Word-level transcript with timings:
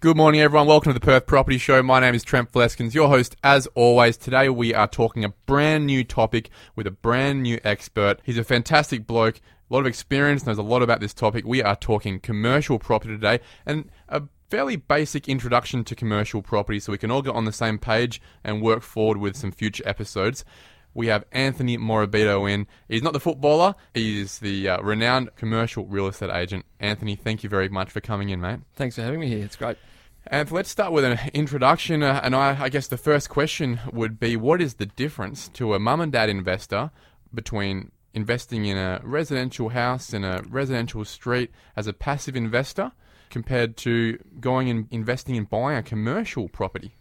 Good 0.00 0.16
morning, 0.16 0.40
everyone. 0.40 0.66
Welcome 0.66 0.94
to 0.94 0.98
the 0.98 1.04
Perth 1.04 1.26
Property 1.26 1.58
Show. 1.58 1.82
My 1.82 2.00
name 2.00 2.14
is 2.14 2.24
Trent 2.24 2.50
Fleskens, 2.50 2.94
your 2.94 3.08
host 3.08 3.36
as 3.44 3.66
always. 3.74 4.16
Today 4.16 4.48
we 4.48 4.72
are 4.72 4.88
talking 4.88 5.26
a 5.26 5.34
brand 5.44 5.84
new 5.84 6.04
topic 6.04 6.48
with 6.74 6.86
a 6.86 6.90
brand 6.90 7.42
new 7.42 7.60
expert. 7.64 8.18
He's 8.22 8.38
a 8.38 8.42
fantastic 8.42 9.06
bloke, 9.06 9.36
a 9.36 9.74
lot 9.74 9.80
of 9.80 9.86
experience, 9.86 10.46
knows 10.46 10.56
a 10.56 10.62
lot 10.62 10.80
about 10.80 11.00
this 11.00 11.12
topic. 11.12 11.44
We 11.44 11.62
are 11.62 11.76
talking 11.76 12.18
commercial 12.18 12.78
property 12.78 13.12
today 13.12 13.40
and 13.66 13.90
a 14.08 14.22
fairly 14.48 14.76
basic 14.76 15.28
introduction 15.28 15.84
to 15.84 15.94
commercial 15.94 16.40
property 16.40 16.80
so 16.80 16.92
we 16.92 16.98
can 16.98 17.10
all 17.10 17.20
get 17.20 17.34
on 17.34 17.44
the 17.44 17.52
same 17.52 17.78
page 17.78 18.22
and 18.42 18.62
work 18.62 18.82
forward 18.82 19.18
with 19.18 19.36
some 19.36 19.52
future 19.52 19.86
episodes 19.86 20.46
we 20.94 21.06
have 21.08 21.24
Anthony 21.32 21.78
Morabito 21.78 22.50
in. 22.50 22.66
He's 22.88 23.02
not 23.02 23.12
the 23.12 23.20
footballer, 23.20 23.74
he 23.94 24.20
is 24.20 24.38
the 24.38 24.68
uh, 24.68 24.82
renowned 24.82 25.30
commercial 25.36 25.86
real 25.86 26.06
estate 26.06 26.30
agent. 26.30 26.64
Anthony, 26.78 27.16
thank 27.16 27.42
you 27.42 27.48
very 27.48 27.68
much 27.68 27.90
for 27.90 28.00
coming 28.00 28.30
in, 28.30 28.40
mate. 28.40 28.60
Thanks 28.74 28.96
for 28.96 29.02
having 29.02 29.20
me 29.20 29.28
here. 29.28 29.44
It's 29.44 29.56
great. 29.56 29.78
And 30.26 30.50
let's 30.52 30.70
start 30.70 30.92
with 30.92 31.04
an 31.04 31.18
introduction. 31.32 32.02
Uh, 32.02 32.20
and 32.22 32.36
I, 32.36 32.64
I 32.64 32.68
guess 32.68 32.86
the 32.86 32.96
first 32.96 33.30
question 33.30 33.80
would 33.92 34.20
be 34.20 34.36
what 34.36 34.60
is 34.60 34.74
the 34.74 34.86
difference 34.86 35.48
to 35.48 35.74
a 35.74 35.78
mum 35.78 36.00
and 36.00 36.12
dad 36.12 36.28
investor 36.28 36.90
between 37.32 37.90
investing 38.12 38.64
in 38.64 38.76
a 38.76 39.00
residential 39.02 39.70
house 39.70 40.12
in 40.12 40.24
a 40.24 40.42
residential 40.48 41.04
street 41.04 41.50
as 41.76 41.86
a 41.86 41.92
passive 41.92 42.36
investor 42.36 42.92
compared 43.30 43.76
to 43.78 44.18
going 44.40 44.68
and 44.68 44.88
investing 44.90 45.36
in 45.36 45.44
buying 45.44 45.78
a 45.78 45.82
commercial 45.82 46.48
property? 46.48 46.94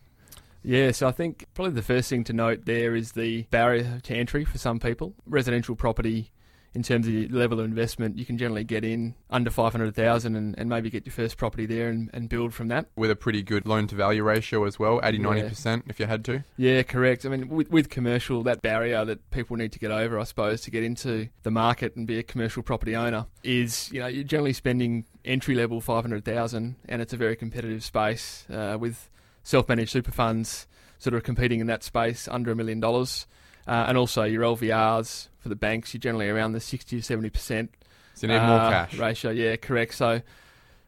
Yeah, 0.63 0.91
so 0.91 1.07
I 1.07 1.11
think 1.11 1.45
probably 1.53 1.73
the 1.73 1.81
first 1.81 2.09
thing 2.09 2.23
to 2.25 2.33
note 2.33 2.65
there 2.65 2.95
is 2.95 3.13
the 3.13 3.43
barrier 3.43 3.99
to 4.03 4.15
entry 4.15 4.45
for 4.45 4.57
some 4.57 4.79
people. 4.79 5.15
Residential 5.25 5.75
property 5.75 6.31
in 6.73 6.83
terms 6.83 7.07
of 7.07 7.13
the 7.13 7.27
level 7.29 7.59
of 7.59 7.65
investment, 7.65 8.17
you 8.17 8.25
can 8.25 8.37
generally 8.37 8.63
get 8.63 8.83
in 8.83 9.15
under 9.29 9.49
500,000 9.49 10.35
and, 10.35 10.55
and 10.57 10.69
maybe 10.69 10.89
get 10.89 11.05
your 11.05 11.13
first 11.13 11.37
property 11.37 11.65
there 11.65 11.89
and, 11.89 12.09
and 12.13 12.29
build 12.29 12.53
from 12.53 12.67
that. 12.67 12.87
With 12.95 13.09
a 13.09 13.15
pretty 13.15 13.41
good 13.41 13.65
loan 13.65 13.87
to 13.87 13.95
value 13.95 14.23
ratio 14.23 14.65
as 14.65 14.77
well, 14.77 14.99
80 15.03 15.19
90% 15.19 15.83
if 15.87 15.99
you 15.99 16.05
had 16.05 16.23
to. 16.25 16.43
Yeah, 16.57 16.83
correct. 16.83 17.25
I 17.25 17.29
mean, 17.29 17.49
with, 17.49 17.71
with 17.71 17.89
commercial, 17.89 18.43
that 18.43 18.61
barrier 18.61 19.03
that 19.05 19.29
people 19.31 19.57
need 19.57 19.71
to 19.71 19.79
get 19.79 19.91
over, 19.91 20.19
I 20.19 20.23
suppose, 20.23 20.61
to 20.61 20.71
get 20.71 20.83
into 20.83 21.29
the 21.43 21.51
market 21.51 21.95
and 21.95 22.05
be 22.05 22.19
a 22.19 22.23
commercial 22.23 22.61
property 22.61 22.95
owner 22.95 23.25
is, 23.43 23.91
you 23.91 23.99
know, 23.99 24.07
you're 24.07 24.23
generally 24.23 24.53
spending 24.53 25.05
entry 25.25 25.55
level 25.55 25.81
500,000 25.81 26.75
and 26.87 27.01
it's 27.01 27.13
a 27.13 27.17
very 27.17 27.35
competitive 27.35 27.83
space 27.83 28.45
uh, 28.49 28.77
with 28.79 29.09
self 29.49 29.67
managed 29.67 29.91
super 29.91 30.11
funds 30.11 30.67
sort 30.99 31.15
of 31.15 31.23
competing 31.23 31.59
in 31.59 31.67
that 31.67 31.83
space 31.83 32.27
under 32.27 32.51
a 32.51 32.55
million 32.55 32.79
dollars. 32.79 33.25
Uh, 33.67 33.85
and 33.87 33.97
also 33.97 34.23
your 34.23 34.43
LVRs 34.43 35.27
for 35.39 35.49
the 35.49 35.55
banks, 35.55 35.93
you're 35.93 35.99
generally 35.99 36.29
around 36.29 36.51
the 36.53 36.59
60 36.59 37.01
to 37.01 37.17
70%. 37.17 37.69
So 38.13 38.27
you 38.27 38.33
need 38.33 38.39
uh, 38.39 38.47
more 38.47 38.69
cash. 38.69 38.95
Ratio, 38.95 39.31
yeah, 39.31 39.55
correct. 39.55 39.95
So 39.95 40.21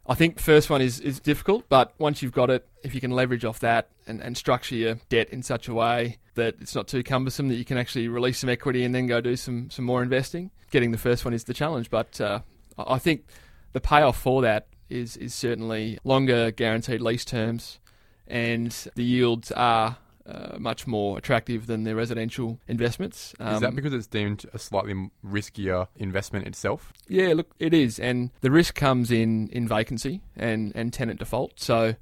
I 0.07 0.15
think 0.15 0.39
first 0.39 0.69
one 0.69 0.81
is, 0.81 0.99
is 0.99 1.19
difficult, 1.19 1.69
but 1.69 1.93
once 1.97 2.21
you've 2.21 2.33
got 2.33 2.49
it, 2.49 2.67
if 2.83 2.93
you 2.93 3.01
can 3.01 3.11
leverage 3.11 3.45
off 3.45 3.59
that 3.59 3.89
and, 4.05 4.21
and 4.21 4.37
structure 4.37 4.75
your 4.75 4.95
debt 5.09 5.29
in 5.29 5.41
such 5.41 5.67
a 5.67 5.73
way 5.73 6.17
that 6.35 6.55
it's 6.59 6.75
not 6.75 6.87
too 6.87 7.03
cumbersome, 7.03 7.47
that 7.49 7.55
you 7.55 7.65
can 7.65 7.77
actually 7.77 8.07
release 8.07 8.39
some 8.39 8.49
equity 8.49 8.83
and 8.83 8.93
then 8.93 9.07
go 9.07 9.21
do 9.21 9.35
some, 9.35 9.69
some 9.69 9.85
more 9.85 10.03
investing, 10.03 10.51
getting 10.69 10.91
the 10.91 10.97
first 10.97 11.25
one 11.25 11.33
is 11.33 11.45
the 11.45 11.53
challenge. 11.53 11.89
But 11.89 12.21
uh, 12.21 12.41
I 12.77 12.99
think 12.99 13.25
the 13.73 13.81
payoff 13.81 14.19
for 14.19 14.41
that 14.43 14.67
is, 14.89 15.17
is 15.17 15.33
certainly 15.33 15.97
longer 16.03 16.51
guaranteed 16.51 17.01
lease 17.01 17.25
terms, 17.25 17.79
and 18.27 18.71
the 18.95 19.03
yields 19.03 19.51
are 19.51 19.97
uh, 20.25 20.57
much 20.59 20.87
more 20.87 21.17
attractive 21.17 21.67
than 21.67 21.83
their 21.83 21.95
residential 21.95 22.59
investments. 22.67 23.33
Um, 23.39 23.55
is 23.55 23.61
that 23.61 23.69
um, 23.69 23.75
because 23.75 23.93
it's 23.93 24.07
deemed 24.07 24.45
a 24.53 24.59
slightly 24.59 25.09
riskier 25.25 25.87
investment 25.95 26.47
itself? 26.47 26.93
Yeah, 27.07 27.33
look, 27.33 27.51
it 27.59 27.73
is, 27.73 27.99
and 27.99 28.31
the 28.41 28.51
risk 28.51 28.75
comes 28.75 29.11
in 29.11 29.49
in 29.49 29.67
vacancy 29.67 30.21
and 30.35 30.71
and 30.75 30.93
tenant 30.93 31.19
default. 31.19 31.59
So. 31.59 31.95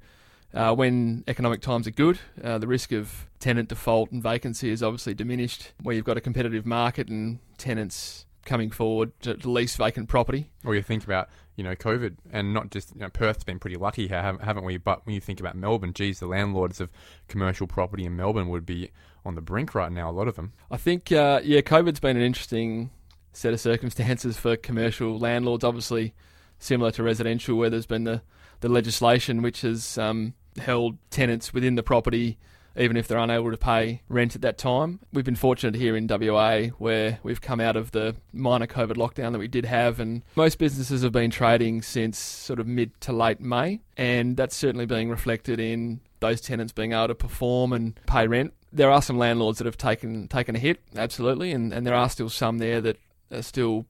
Uh, 0.52 0.74
when 0.74 1.22
economic 1.28 1.60
times 1.60 1.86
are 1.86 1.92
good, 1.92 2.18
uh, 2.42 2.58
the 2.58 2.66
risk 2.66 2.90
of 2.90 3.28
tenant 3.38 3.68
default 3.68 4.10
and 4.10 4.20
vacancy 4.20 4.68
is 4.68 4.82
obviously 4.82 5.14
diminished. 5.14 5.70
Where 5.80 5.94
you've 5.94 6.04
got 6.04 6.16
a 6.16 6.20
competitive 6.20 6.66
market 6.66 7.06
and 7.06 7.38
tenants 7.56 8.26
coming 8.44 8.72
forward 8.72 9.12
to 9.20 9.34
lease 9.48 9.76
vacant 9.76 10.08
property. 10.08 10.50
Or 10.64 10.74
you 10.74 10.82
think 10.82 11.04
about 11.04 11.28
you 11.60 11.64
know 11.64 11.74
COVID, 11.74 12.16
and 12.32 12.54
not 12.54 12.70
just 12.70 12.94
you 12.94 13.02
know, 13.02 13.10
Perth's 13.10 13.44
been 13.44 13.58
pretty 13.58 13.76
lucky 13.76 14.08
haven't 14.08 14.64
we? 14.64 14.78
But 14.78 15.04
when 15.04 15.14
you 15.14 15.20
think 15.20 15.40
about 15.40 15.56
Melbourne, 15.56 15.92
geez, 15.92 16.18
the 16.18 16.26
landlords 16.26 16.80
of 16.80 16.88
commercial 17.28 17.66
property 17.66 18.06
in 18.06 18.16
Melbourne 18.16 18.48
would 18.48 18.64
be 18.64 18.92
on 19.26 19.34
the 19.34 19.42
brink 19.42 19.74
right 19.74 19.92
now. 19.92 20.08
A 20.08 20.10
lot 20.10 20.26
of 20.26 20.36
them. 20.36 20.54
I 20.70 20.78
think 20.78 21.12
uh, 21.12 21.42
yeah, 21.44 21.60
COVID's 21.60 22.00
been 22.00 22.16
an 22.16 22.22
interesting 22.22 22.88
set 23.34 23.52
of 23.52 23.60
circumstances 23.60 24.38
for 24.38 24.56
commercial 24.56 25.18
landlords. 25.18 25.62
Obviously, 25.62 26.14
similar 26.58 26.90
to 26.92 27.02
residential, 27.02 27.58
where 27.58 27.68
there's 27.68 27.84
been 27.84 28.04
the 28.04 28.22
the 28.60 28.70
legislation 28.70 29.42
which 29.42 29.60
has 29.60 29.98
um, 29.98 30.32
held 30.56 30.96
tenants 31.10 31.52
within 31.52 31.74
the 31.74 31.82
property 31.82 32.38
even 32.76 32.96
if 32.96 33.08
they're 33.08 33.18
unable 33.18 33.50
to 33.50 33.56
pay 33.56 34.02
rent 34.08 34.34
at 34.34 34.42
that 34.42 34.58
time. 34.58 35.00
We've 35.12 35.24
been 35.24 35.36
fortunate 35.36 35.74
here 35.74 35.96
in 35.96 36.06
WA 36.06 36.66
where 36.78 37.18
we've 37.22 37.40
come 37.40 37.60
out 37.60 37.76
of 37.76 37.90
the 37.92 38.16
minor 38.32 38.66
COVID 38.66 38.94
lockdown 38.94 39.32
that 39.32 39.38
we 39.38 39.48
did 39.48 39.64
have, 39.64 40.00
and 40.00 40.22
most 40.36 40.58
businesses 40.58 41.02
have 41.02 41.12
been 41.12 41.30
trading 41.30 41.82
since 41.82 42.18
sort 42.18 42.60
of 42.60 42.66
mid 42.66 42.98
to 43.02 43.12
late 43.12 43.40
May, 43.40 43.80
and 43.96 44.36
that's 44.36 44.56
certainly 44.56 44.86
being 44.86 45.10
reflected 45.10 45.60
in 45.60 46.00
those 46.20 46.40
tenants 46.40 46.72
being 46.72 46.92
able 46.92 47.08
to 47.08 47.14
perform 47.14 47.72
and 47.72 47.98
pay 48.06 48.26
rent. 48.26 48.52
There 48.72 48.90
are 48.90 49.02
some 49.02 49.18
landlords 49.18 49.58
that 49.58 49.64
have 49.64 49.78
taken 49.78 50.28
taken 50.28 50.54
a 50.54 50.58
hit, 50.58 50.80
absolutely, 50.94 51.52
and, 51.52 51.72
and 51.72 51.86
there 51.86 51.94
are 51.94 52.08
still 52.08 52.28
some 52.28 52.58
there 52.58 52.80
that 52.80 52.98
are 53.32 53.42
still 53.42 53.86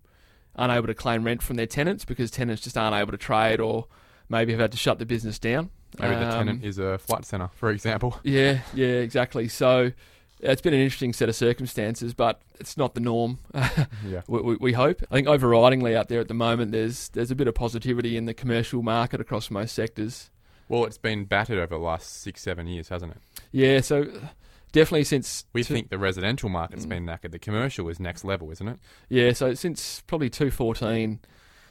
unable 0.56 0.86
to 0.86 0.94
claim 0.94 1.24
rent 1.24 1.42
from 1.42 1.56
their 1.56 1.66
tenants 1.66 2.04
because 2.04 2.30
tenants 2.30 2.62
just 2.62 2.76
aren't 2.76 2.96
able 2.96 3.12
to 3.12 3.18
trade 3.18 3.60
or 3.60 3.86
maybe 4.28 4.52
have 4.52 4.60
had 4.60 4.72
to 4.72 4.78
shut 4.78 4.98
the 4.98 5.06
business 5.06 5.38
down. 5.38 5.70
Maybe 5.98 6.14
um, 6.14 6.20
the 6.20 6.30
tenant 6.30 6.64
is 6.64 6.78
a 6.78 6.98
flight 6.98 7.24
centre, 7.24 7.50
for 7.54 7.70
example. 7.70 8.18
Yeah, 8.24 8.60
yeah, 8.74 8.86
exactly. 8.86 9.48
So 9.48 9.92
it's 10.40 10.62
been 10.62 10.74
an 10.74 10.80
interesting 10.80 11.12
set 11.12 11.28
of 11.28 11.34
circumstances, 11.34 12.14
but 12.14 12.40
it's 12.58 12.76
not 12.76 12.94
the 12.94 13.00
norm. 13.00 13.38
yeah. 14.06 14.22
we, 14.28 14.40
we, 14.40 14.56
we, 14.56 14.72
hope. 14.72 15.02
I 15.10 15.14
think 15.14 15.28
overridingly 15.28 15.94
out 15.94 16.08
there 16.08 16.20
at 16.20 16.28
the 16.28 16.34
moment, 16.34 16.72
there's 16.72 17.08
there's 17.10 17.30
a 17.30 17.34
bit 17.34 17.48
of 17.48 17.54
positivity 17.54 18.16
in 18.16 18.26
the 18.26 18.34
commercial 18.34 18.82
market 18.82 19.20
across 19.20 19.50
most 19.50 19.74
sectors. 19.74 20.30
Well, 20.68 20.84
it's 20.84 20.98
been 20.98 21.24
battered 21.24 21.58
over 21.58 21.74
the 21.74 21.78
last 21.78 22.22
six, 22.22 22.42
seven 22.42 22.66
years, 22.66 22.88
hasn't 22.88 23.12
it? 23.12 23.18
Yeah. 23.50 23.80
So 23.80 24.06
definitely 24.72 25.04
since 25.04 25.44
we 25.52 25.62
think 25.62 25.90
the 25.90 25.98
residential 25.98 26.48
market's 26.48 26.86
mm. 26.86 26.90
been 26.90 27.06
knackered, 27.06 27.32
the 27.32 27.38
commercial 27.38 27.88
is 27.88 27.98
next 27.98 28.24
level, 28.24 28.50
isn't 28.52 28.68
it? 28.68 28.78
Yeah. 29.08 29.32
So 29.32 29.54
since 29.54 30.02
probably 30.06 30.30
two 30.30 30.50
fourteen 30.50 31.20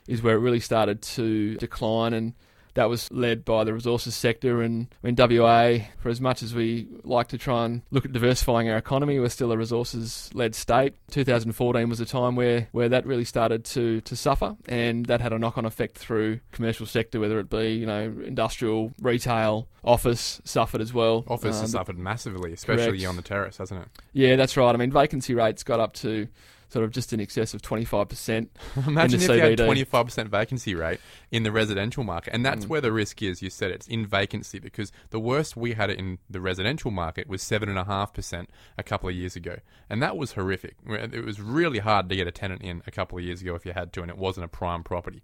is 0.08 0.22
where 0.22 0.36
it 0.36 0.40
really 0.40 0.60
started 0.60 1.02
to 1.04 1.56
decline 1.56 2.14
and 2.14 2.34
that 2.80 2.90
was 2.90 3.12
led 3.12 3.44
by 3.44 3.66
the 3.66 3.74
resources 3.74 4.16
sector. 4.16 4.62
And 4.62 4.88
I 5.04 5.12
mean, 5.12 5.16
WA, 5.18 5.80
for 5.98 6.08
as 6.08 6.22
much 6.22 6.42
as 6.42 6.56
we 6.56 6.88
like 7.04 7.28
to 7.28 7.38
try 7.38 7.66
and 7.66 7.82
look 7.92 8.06
at 8.06 8.14
diversifying 8.14 8.70
our 8.70 8.78
economy, 8.78 9.20
we're 9.20 9.28
still 9.28 9.52
a 9.52 9.58
resources 9.58 10.30
led 10.34 10.56
state. 10.56 10.96
2014 11.12 11.90
was 11.90 12.00
a 12.00 12.06
time 12.06 12.38
where, 12.38 12.70
where 12.72 12.88
that 12.88 13.06
really 13.06 13.26
started 13.26 13.66
to, 13.66 14.00
to 14.02 14.16
suffer, 14.16 14.56
and 14.70 15.08
that 15.08 15.20
had 15.20 15.34
a 15.34 15.38
knock 15.38 15.58
on 15.58 15.66
effect 15.66 15.98
through 15.98 16.40
commercial 16.54 16.86
sector, 16.86 17.20
whether 17.20 17.38
it 17.40 17.50
be 17.50 17.74
you 17.74 17.86
know 17.86 18.16
industrial, 18.26 18.94
retail, 19.02 19.68
office 19.84 20.40
suffered 20.46 20.80
as 20.80 20.94
well. 20.94 21.26
Office 21.28 21.58
um, 21.58 21.62
has 21.64 21.72
suffered 21.72 21.98
massively, 21.98 22.54
especially 22.54 23.00
correct. 23.00 23.06
on 23.06 23.18
the 23.18 23.22
terrace, 23.22 23.58
hasn't 23.58 23.82
it? 23.82 23.90
Yeah, 24.14 24.38
that's 24.38 24.56
right. 24.56 24.74
I 24.74 24.78
mean, 24.78 24.92
vacancy 24.92 25.34
rates 25.34 25.64
got 25.64 25.82
up 25.82 25.94
to 25.96 26.30
sort 26.70 26.86
of 26.86 26.92
just 26.92 27.12
in 27.12 27.20
excess 27.20 27.54
of 27.54 27.62
25%. 27.62 28.48
Imagine 28.88 29.22
if 29.22 29.28
CBD. 29.28 29.36
you 29.36 29.42
had 29.42 29.60
25% 29.60 30.28
vacancy 30.28 30.76
rate 30.76 31.00
in 31.32 31.44
the 31.44 31.52
residential 31.52 32.04
market. 32.04 32.34
And 32.34 32.46
that's 32.46 32.66
mm. 32.66 32.70
where 32.70 32.82
the 32.82 32.92
risk 32.92 33.22
is. 33.22 33.42
You 33.42 33.50
said 33.50 33.72
it's 33.72 33.88
in 33.88 34.06
vacancy 34.06 34.60
because 34.60 34.92
the 35.10 35.20
worst 35.20 35.58
we 35.58 35.74
had 35.74 35.90
it 35.90 36.00
in 36.00 36.20
the 36.30 36.40
residential 36.40 36.92
market 36.92 37.28
was 37.28 37.42
7.5% 37.42 38.48
a 38.78 38.84
couple 38.84 39.10
of 39.10 39.16
years 39.16 39.36
ago. 39.36 39.58
And 39.90 40.02
that 40.02 40.16
was 40.16 40.34
horrific. 40.34 40.76
It 40.88 41.26
was 41.26 41.42
really 41.42 41.80
hard 41.80 42.08
to 42.10 42.16
get 42.16 42.28
a 42.28 42.32
tenant 42.32 42.62
in 42.62 42.84
a 42.86 42.92
couple 42.92 43.18
of 43.18 43.24
years 43.24 43.42
ago 43.42 43.56
if 43.56 43.66
you 43.66 43.74
had 43.74 43.92
to, 43.94 44.02
and 44.02 44.10
it 44.12 44.18
wasn't 44.18 44.46
a 44.46 44.50
prime 44.50 44.84
property. 44.84 45.24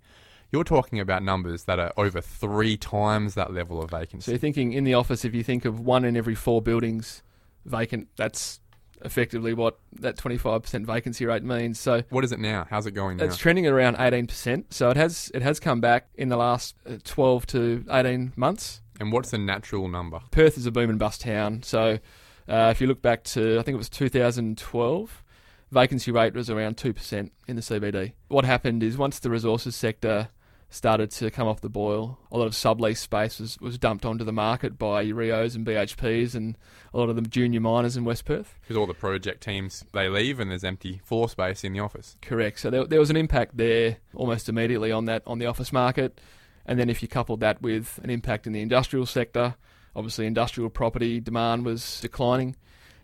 You're 0.51 0.63
talking 0.63 0.99
about 0.99 1.23
numbers 1.23 1.65
that 1.65 1.79
are 1.79 1.91
over 1.97 2.21
three 2.21 2.77
times 2.77 3.35
that 3.35 3.53
level 3.53 3.81
of 3.81 3.91
vacancy. 3.91 4.25
So 4.25 4.31
you're 4.31 4.39
thinking 4.39 4.73
in 4.73 4.83
the 4.83 4.93
office, 4.93 5.25
if 5.25 5.33
you 5.35 5.43
think 5.43 5.65
of 5.65 5.79
one 5.79 6.05
in 6.05 6.15
every 6.15 6.35
four 6.35 6.61
buildings 6.61 7.23
vacant, 7.65 8.07
that's 8.15 8.59
effectively 9.03 9.53
what 9.53 9.79
that 9.99 10.17
25% 10.17 10.85
vacancy 10.85 11.25
rate 11.25 11.43
means. 11.43 11.79
So 11.79 12.03
what 12.09 12.23
is 12.23 12.31
it 12.31 12.39
now? 12.39 12.67
How's 12.69 12.85
it 12.85 12.91
going 12.91 13.17
now? 13.17 13.25
It's 13.25 13.37
trending 13.37 13.65
at 13.65 13.73
around 13.73 13.97
18%. 13.97 14.65
So 14.69 14.89
it 14.89 14.97
has 14.97 15.31
it 15.33 15.41
has 15.41 15.59
come 15.59 15.81
back 15.81 16.07
in 16.15 16.29
the 16.29 16.37
last 16.37 16.75
uh, 16.87 16.97
12 17.03 17.45
to 17.47 17.85
18 17.89 18.33
months. 18.35 18.81
And 18.99 19.11
what's 19.11 19.31
the 19.31 19.37
natural 19.37 19.87
number? 19.87 20.21
Perth 20.31 20.57
is 20.57 20.65
a 20.65 20.71
boom 20.71 20.89
and 20.89 20.99
bust 20.99 21.21
town. 21.21 21.63
So 21.63 21.99
uh, 22.47 22.69
if 22.71 22.79
you 22.79 22.87
look 22.87 23.01
back 23.01 23.23
to 23.25 23.59
I 23.59 23.63
think 23.63 23.75
it 23.75 23.77
was 23.77 23.89
2012, 23.89 25.23
vacancy 25.71 26.11
rate 26.11 26.33
was 26.33 26.49
around 26.49 26.77
2% 26.77 27.31
in 27.47 27.55
the 27.55 27.61
CBD. 27.61 28.13
What 28.27 28.45
happened 28.45 28.83
is 28.83 28.97
once 28.97 29.19
the 29.19 29.29
resources 29.29 29.75
sector 29.75 30.29
started 30.69 31.11
to 31.11 31.31
come 31.31 31.47
off 31.47 31.61
the 31.61 31.69
boil. 31.69 32.19
A 32.31 32.37
lot 32.37 32.47
of 32.47 32.53
sublease 32.53 32.97
space 32.97 33.39
was, 33.39 33.57
was 33.59 33.77
dumped 33.77 34.05
onto 34.05 34.23
the 34.23 34.33
market 34.33 34.77
by 34.77 35.03
Rios 35.03 35.55
and 35.55 35.65
BHPs 35.65 36.35
and 36.35 36.57
a 36.93 36.97
lot 36.97 37.09
of 37.09 37.15
the 37.15 37.21
junior 37.21 37.61
miners 37.61 37.95
in 37.95 38.03
West 38.03 38.25
Perth. 38.25 38.57
Because 38.61 38.77
all 38.77 38.87
the 38.87 38.93
project 38.93 39.43
teams, 39.43 39.85
they 39.93 40.09
leave 40.09 40.39
and 40.39 40.51
there's 40.51 40.63
empty 40.63 41.01
floor 41.03 41.29
space 41.29 41.63
in 41.63 41.73
the 41.73 41.79
office. 41.79 42.17
Correct. 42.21 42.59
So 42.59 42.69
there, 42.69 42.85
there 42.85 42.99
was 42.99 43.09
an 43.09 43.17
impact 43.17 43.57
there 43.57 43.97
almost 44.13 44.49
immediately 44.49 44.91
on 44.91 45.05
that 45.05 45.23
on 45.25 45.39
the 45.39 45.45
office 45.45 45.71
market. 45.71 46.19
And 46.65 46.79
then 46.79 46.89
if 46.89 47.01
you 47.01 47.07
coupled 47.07 47.41
that 47.41 47.61
with 47.61 47.99
an 48.03 48.09
impact 48.09 48.47
in 48.47 48.53
the 48.53 48.61
industrial 48.61 49.05
sector, 49.05 49.55
obviously 49.95 50.25
industrial 50.25 50.69
property 50.69 51.19
demand 51.19 51.65
was 51.65 52.01
declining. 52.01 52.55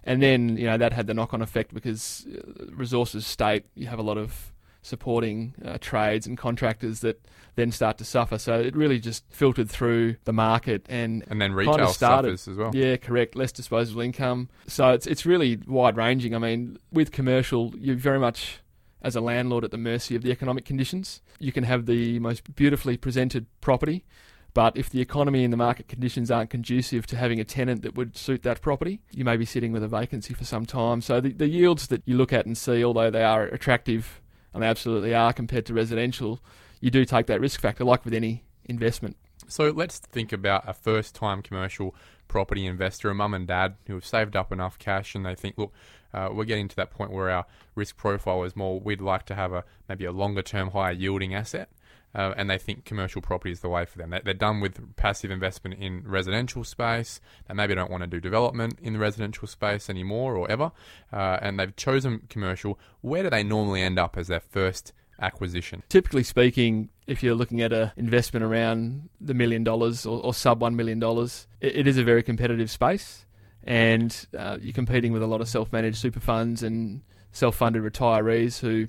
And 0.04 0.22
then, 0.22 0.58
you 0.58 0.66
know, 0.66 0.78
that 0.78 0.94
had 0.94 1.08
the 1.08 1.14
knock 1.14 1.34
on 1.34 1.42
effect 1.42 1.74
because 1.74 2.26
uh, 2.28 2.66
resources 2.74 3.26
state, 3.26 3.66
you 3.76 3.86
have 3.88 4.00
a 4.00 4.04
lot 4.04 4.18
of 4.18 4.52
supporting 4.82 5.54
uh, 5.64 5.78
trades 5.80 6.26
and 6.28 6.38
contractors 6.38 7.02
that 7.02 7.26
then 7.56 7.72
start 7.72 7.98
to 7.98 8.06
suffer. 8.06 8.38
So 8.38 8.60
it 8.60 8.76
really 8.76 9.00
just 9.00 9.24
filtered 9.30 9.70
through 9.70 10.16
the 10.24 10.34
market 10.34 10.86
and 10.90 11.24
And 11.30 11.42
then 11.42 11.52
kind 11.52 11.58
retail 11.58 11.88
of 11.88 11.90
started. 11.92 12.40
suffers 12.40 12.48
as 12.54 12.58
well. 12.58 12.72
Yeah, 12.74 12.98
correct. 12.98 13.36
Less 13.36 13.52
disposable 13.52 14.02
income. 14.02 14.50
So 14.68 14.90
it's 14.90 15.06
it's 15.08 15.26
really 15.26 15.60
wide 15.68 15.98
ranging. 15.98 16.34
I 16.36 16.40
mean, 16.40 16.78
with 16.92 17.12
commercial, 17.12 17.74
you're 17.78 17.96
very 17.96 18.20
much 18.20 18.60
as 19.04 19.16
a 19.16 19.22
landlord 19.22 19.64
at 19.64 19.72
the 19.72 19.78
mercy 19.78 20.16
of 20.16 20.22
the 20.22 20.32
economic 20.32 20.64
conditions. 20.66 21.22
You 21.40 21.52
can 21.52 21.64
have 21.64 21.86
the 21.88 22.20
most 22.20 22.56
beautifully 22.56 22.98
presented 22.98 23.48
property, 23.60 24.06
but 24.54 24.78
if 24.78 24.92
the 24.92 25.02
economy 25.02 25.44
and 25.44 25.52
the 25.52 25.58
market 25.58 25.88
conditions 25.88 26.30
aren't 26.30 26.52
conducive 26.52 27.08
to 27.08 27.18
having 27.18 27.40
a 27.40 27.44
tenant 27.44 27.82
that 27.82 27.96
would 27.96 28.16
suit 28.16 28.44
that 28.44 28.62
property, 28.62 29.02
you 29.12 29.26
may 29.26 29.38
be 29.38 29.46
sitting 29.46 29.72
with 29.72 29.84
a 29.84 29.88
vacancy 29.88 30.36
for 30.36 30.44
some 30.46 30.66
time. 30.68 31.02
So 31.02 31.20
the, 31.20 31.34
the 31.34 31.48
yields 31.48 31.88
that 31.88 32.04
you 32.06 32.16
look 32.16 32.32
at 32.32 32.46
and 32.46 32.56
see, 32.56 32.84
although 32.84 33.10
they 33.10 33.24
are 33.24 33.44
attractive, 33.46 34.22
and 34.54 34.64
they 34.64 34.68
absolutely 34.68 35.14
are 35.14 35.34
compared 35.34 35.66
to 35.68 35.74
residential, 35.74 36.40
you 36.80 36.92
do 36.92 37.06
take 37.06 37.28
that 37.28 37.42
risk 37.42 37.62
factor, 37.62 37.84
like 37.84 38.04
with 38.06 38.14
any 38.14 38.44
investment. 38.66 39.18
So 39.48 39.70
let's 39.70 40.00
think 40.00 40.32
about 40.32 40.68
a 40.68 40.74
first 40.74 41.16
time 41.16 41.42
commercial 41.42 41.96
property 42.28 42.66
investor, 42.66 43.10
a 43.10 43.16
mum 43.16 43.34
and 43.34 43.48
dad 43.48 43.76
who 43.88 43.94
have 43.96 44.06
saved 44.06 44.36
up 44.36 44.52
enough 44.52 44.80
cash 44.80 45.14
and 45.16 45.26
they 45.26 45.36
think, 45.36 45.58
look, 45.58 45.74
uh, 46.14 46.30
we're 46.32 46.46
getting 46.46 46.68
to 46.68 46.76
that 46.76 46.92
point 46.92 47.12
where 47.12 47.30
our 47.30 47.46
risk 47.76 47.98
profile 47.98 48.44
is 48.44 48.56
more, 48.56 48.80
we'd 48.80 49.02
like 49.02 49.26
to 49.26 49.36
have 49.36 49.54
a 49.54 49.64
maybe 49.88 50.06
a 50.06 50.12
longer 50.12 50.42
term, 50.42 50.72
higher 50.72 50.92
yielding 50.92 51.34
asset. 51.34 51.70
Uh, 52.14 52.34
and 52.36 52.50
they 52.50 52.58
think 52.58 52.84
commercial 52.84 53.22
property 53.22 53.52
is 53.52 53.62
the 53.62 53.70
way 53.70 53.86
for 53.86 53.98
them. 53.98 54.10
They, 54.10 54.22
they're 54.24 54.34
done 54.34 54.60
with 54.60 54.96
passive 54.96 55.32
investment 55.32 55.82
in 55.82 56.04
residential 56.06 56.64
space. 56.64 57.22
They 57.48 57.54
maybe 57.54 57.74
don't 57.74 57.90
want 57.90 58.04
to 58.04 58.08
do 58.08 58.20
development 58.20 58.80
in 58.82 58.94
the 58.94 59.00
residential 59.00 59.48
space 59.48 59.90
anymore 59.90 60.36
or 60.36 60.52
ever. 60.52 60.72
Uh, 61.14 61.38
and 61.42 61.60
they've 61.60 61.76
chosen 61.76 62.24
commercial. 62.30 62.78
Where 63.02 63.24
do 63.24 63.30
they 63.30 63.44
normally 63.44 63.82
end 63.82 63.98
up 63.98 64.18
as 64.18 64.28
their 64.28 64.42
first 64.42 64.94
acquisition? 65.22 65.84
Typically 65.88 66.24
speaking, 66.24 66.90
if 67.08 67.22
you're 67.24 67.36
looking 67.36 67.62
at 67.62 67.72
an 67.72 67.92
investment 67.96 68.44
around 68.44 69.10
the 69.20 69.34
million 69.34 69.64
dollars 69.64 70.06
or, 70.06 70.22
or 70.24 70.34
sub 70.34 70.62
one 70.62 70.76
million 70.76 71.00
dollars, 71.00 71.48
it, 71.60 71.76
it 71.76 71.88
is 71.88 71.98
a 71.98 72.04
very 72.04 72.24
competitive 72.24 72.72
space, 72.72 73.26
and 73.64 74.28
uh, 74.38 74.58
you're 74.60 74.74
competing 74.74 75.14
with 75.14 75.22
a 75.22 75.28
lot 75.28 75.40
of 75.40 75.48
self-managed 75.48 75.98
super 75.98 76.20
funds 76.20 76.64
and 76.64 77.02
self-funded 77.32 77.84
retirees 77.84 78.60
who 78.60 78.88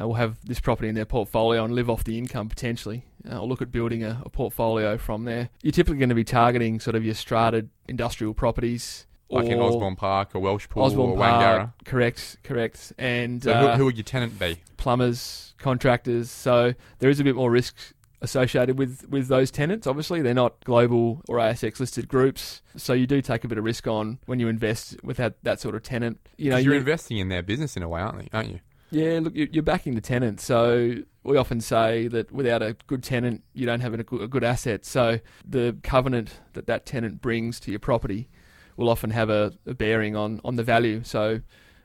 uh, 0.00 0.06
will 0.06 0.14
have 0.14 0.38
this 0.44 0.60
property 0.60 0.88
in 0.88 0.94
their 0.94 1.04
portfolio 1.04 1.64
and 1.64 1.74
live 1.74 1.88
off 1.90 2.04
the 2.04 2.18
income 2.18 2.48
potentially, 2.48 3.04
uh, 3.30 3.38
or 3.40 3.46
look 3.46 3.62
at 3.62 3.70
building 3.72 4.02
a, 4.04 4.20
a 4.24 4.28
portfolio 4.28 4.96
from 4.98 5.24
there. 5.24 5.50
You're 5.62 5.72
typically 5.72 5.98
going 5.98 6.08
to 6.08 6.14
be 6.14 6.24
targeting 6.24 6.80
sort 6.80 6.96
of 6.96 7.04
your 7.04 7.14
strata 7.14 7.66
industrial 7.88 8.34
properties. 8.34 9.06
Like 9.30 9.46
in 9.46 9.58
Osborne 9.58 9.96
Park 9.96 10.30
or 10.34 10.40
Welshpool 10.42 10.82
Osborne 10.82 11.10
or 11.10 11.16
Park, 11.16 11.42
Wangara? 11.42 11.72
correct, 11.84 12.36
correct, 12.44 12.92
and 12.98 13.42
So 13.42 13.52
uh, 13.52 13.72
who, 13.72 13.78
who 13.78 13.84
would 13.86 13.96
your 13.96 14.04
tenant 14.04 14.38
be? 14.38 14.58
plumbers, 14.76 15.54
contractors. 15.58 16.30
So 16.30 16.74
there 16.98 17.10
is 17.10 17.18
a 17.20 17.24
bit 17.24 17.34
more 17.34 17.50
risk 17.50 17.74
associated 18.20 18.78
with, 18.78 19.08
with 19.08 19.28
those 19.28 19.50
tenants. 19.50 19.86
Obviously, 19.86 20.22
they're 20.22 20.34
not 20.34 20.62
global 20.64 21.20
or 21.28 21.38
ASX 21.38 21.80
listed 21.80 22.06
groups, 22.08 22.62
so 22.76 22.92
you 22.92 23.06
do 23.06 23.20
take 23.20 23.44
a 23.44 23.48
bit 23.48 23.58
of 23.58 23.64
risk 23.64 23.86
on 23.86 24.18
when 24.26 24.38
you 24.40 24.48
invest 24.48 24.96
with 25.02 25.16
that, 25.16 25.34
that 25.42 25.58
sort 25.60 25.74
of 25.74 25.82
tenant. 25.82 26.18
You 26.36 26.50
know, 26.50 26.56
you're 26.56 26.74
you- 26.74 26.78
investing 26.80 27.18
in 27.18 27.28
their 27.28 27.42
business 27.42 27.76
in 27.76 27.82
a 27.82 27.88
way, 27.88 28.00
aren't 28.02 28.22
you? 28.22 28.28
Aren't 28.32 28.50
you? 28.50 28.60
Yeah, 28.94 29.18
look, 29.22 29.34
you- 29.34 29.48
you're 29.52 29.62
backing 29.62 29.94
the 29.94 30.00
tenant. 30.00 30.40
So 30.40 30.94
we 31.22 31.36
often 31.36 31.60
say 31.60 32.06
that 32.08 32.30
without 32.32 32.62
a 32.62 32.76
good 32.86 33.02
tenant, 33.02 33.42
you 33.52 33.66
don't 33.66 33.80
have 33.80 33.94
a 33.94 34.02
good 34.04 34.44
asset. 34.44 34.84
So 34.84 35.20
the 35.44 35.76
covenant 35.82 36.40
that 36.52 36.66
that 36.66 36.86
tenant 36.86 37.20
brings 37.20 37.58
to 37.60 37.70
your 37.70 37.80
property 37.80 38.28
will 38.76 38.88
often 38.88 39.10
have 39.10 39.30
a, 39.30 39.52
a 39.66 39.74
bearing 39.74 40.16
on, 40.16 40.40
on 40.44 40.56
the 40.56 40.62
value. 40.62 41.02
So 41.04 41.40